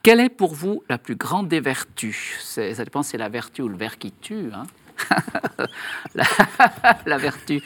Quelle 0.03 0.19
est 0.19 0.29
pour 0.29 0.53
vous 0.53 0.83
la 0.89 0.97
plus 0.97 1.15
grande 1.15 1.47
des 1.47 1.61
vertus? 1.61 2.35
Ça 2.41 2.83
dépend 2.83 3.03
si 3.03 3.11
c'est 3.11 3.17
la 3.17 3.29
vertu 3.29 3.61
ou 3.61 3.69
le 3.69 3.77
ver 3.77 3.97
qui 3.97 4.11
tue. 4.11 4.49
Hein 4.53 4.67
la, 7.05 7.17
vertu. 7.17 7.61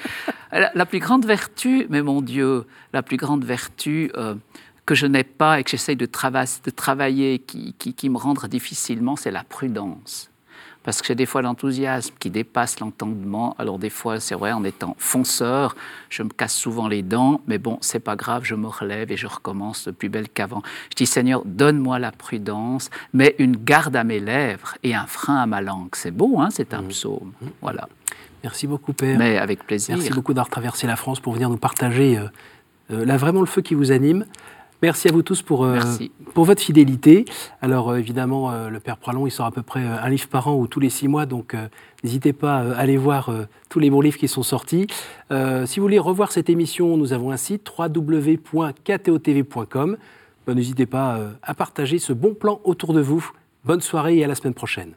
La, 0.51 0.85
plus 0.85 0.99
grande 0.99 1.25
vertu, 1.25 1.87
mais 1.89 2.03
mon 2.03 2.21
Dieu, 2.21 2.65
la 2.93 3.01
plus 3.01 3.17
grande 3.17 3.43
vertu 3.43 4.11
euh, 4.15 4.35
que 4.85 4.93
je 4.93 5.07
n'ai 5.07 5.23
pas 5.23 5.59
et 5.59 5.63
que 5.63 5.71
j'essaye 5.71 5.95
de, 5.95 6.05
de, 6.05 6.69
travailler, 6.69 7.39
qui, 7.39 7.73
qui, 7.73 7.95
qui 7.95 8.09
me 8.09 8.17
rendre 8.17 8.47
difficilement, 8.47 9.15
c'est 9.15 9.31
la 9.31 9.43
prudence 9.43 10.29
parce 10.87 11.01
que 11.01 11.07
j'ai 11.07 11.15
des 11.15 11.25
fois 11.25 11.41
l'enthousiasme 11.41 12.15
qui 12.17 12.29
dépasse 12.29 12.79
l'entendement. 12.79 13.57
Alors 13.59 13.77
des 13.77 13.89
fois, 13.89 14.21
c'est 14.21 14.35
vrai, 14.35 14.53
en 14.53 14.63
étant 14.63 14.95
fonceur, 14.97 15.75
je 16.09 16.23
me 16.23 16.29
casse 16.29 16.55
souvent 16.55 16.87
les 16.87 17.01
dents, 17.01 17.41
mais 17.45 17.57
bon, 17.57 17.77
c'est 17.81 17.99
pas 17.99 18.15
grave, 18.15 18.45
je 18.45 18.55
me 18.55 18.67
relève 18.67 19.11
et 19.11 19.17
je 19.17 19.27
recommence 19.27 19.85
de 19.89 19.91
plus 19.91 20.07
belle 20.07 20.29
qu'avant. 20.29 20.61
Je 20.91 20.95
dis 20.95 21.05
Seigneur, 21.05 21.41
donne-moi 21.43 21.99
la 21.99 22.13
prudence, 22.13 22.89
mais 23.11 23.35
une 23.37 23.57
garde 23.57 23.97
à 23.97 24.05
mes 24.05 24.21
lèvres 24.21 24.75
et 24.81 24.95
un 24.95 25.07
frein 25.07 25.35
à 25.35 25.45
ma 25.45 25.59
langue. 25.59 25.89
C'est 25.91 26.11
beau, 26.11 26.39
hein, 26.39 26.47
c'est 26.51 26.73
un 26.73 26.83
mmh. 26.83 26.87
psaume. 26.87 27.33
Mmh. 27.41 27.47
Voilà. 27.61 27.89
Merci 28.43 28.65
beaucoup, 28.65 28.93
Père. 28.93 29.19
Mais 29.19 29.37
avec 29.37 29.67
plaisir. 29.67 29.97
Merci 29.97 30.13
beaucoup 30.13 30.33
d'avoir 30.33 30.49
traversé 30.49 30.87
la 30.87 30.95
France 30.95 31.19
pour 31.19 31.33
venir 31.33 31.49
nous 31.49 31.57
partager 31.57 32.17
euh, 32.17 32.27
euh, 32.91 33.03
là 33.03 33.17
vraiment 33.17 33.41
le 33.41 33.45
feu 33.45 33.61
qui 33.61 33.73
vous 33.73 33.91
anime. 33.91 34.25
Merci 34.83 35.07
à 35.07 35.11
vous 35.11 35.23
tous 35.23 35.41
pour, 35.41 35.65
euh, 35.65 35.79
pour 36.35 36.45
votre 36.45 36.61
fidélité. 36.61 37.25
Alors 37.61 37.89
euh, 37.89 37.97
évidemment, 37.97 38.51
euh, 38.51 38.69
le 38.69 38.79
Père 38.79 38.97
Pralon, 38.97 39.25
il 39.25 39.31
sort 39.31 39.47
à 39.47 39.51
peu 39.51 39.63
près 39.63 39.81
un 39.81 40.07
livre 40.07 40.27
par 40.27 40.47
an 40.47 40.55
ou 40.55 40.67
tous 40.67 40.79
les 40.79 40.91
six 40.91 41.07
mois, 41.07 41.25
donc 41.25 41.55
n'hésitez 42.03 42.31
pas 42.31 42.57
à 42.57 42.77
aller 42.77 42.97
voir 42.97 43.31
tous 43.69 43.79
les 43.79 43.89
bons 43.89 44.01
livres 44.01 44.17
qui 44.17 44.27
sont 44.27 44.43
sortis. 44.43 44.85
si 45.31 45.79
vous 45.79 45.83
voulez 45.83 45.97
revoir 45.97 46.31
cette 46.31 46.51
émission, 46.51 46.95
nous 46.95 47.11
avons 47.13 47.31
un 47.31 47.37
site 47.37 47.67
www.ktotv.com. 47.77 48.77
Ben, 50.45 50.53
n'hésitez 50.53 50.85
pas 50.85 51.19
à 51.41 51.55
partager 51.55 51.97
ce 51.97 52.13
bon 52.13 52.35
plan 52.35 52.61
autour 52.63 52.93
de 52.93 53.01
vous. 53.01 53.31
Bonne 53.65 53.81
soirée 53.81 54.17
et 54.17 54.23
à 54.23 54.27
la 54.27 54.35
semaine 54.35 54.53
prochaine. 54.53 54.93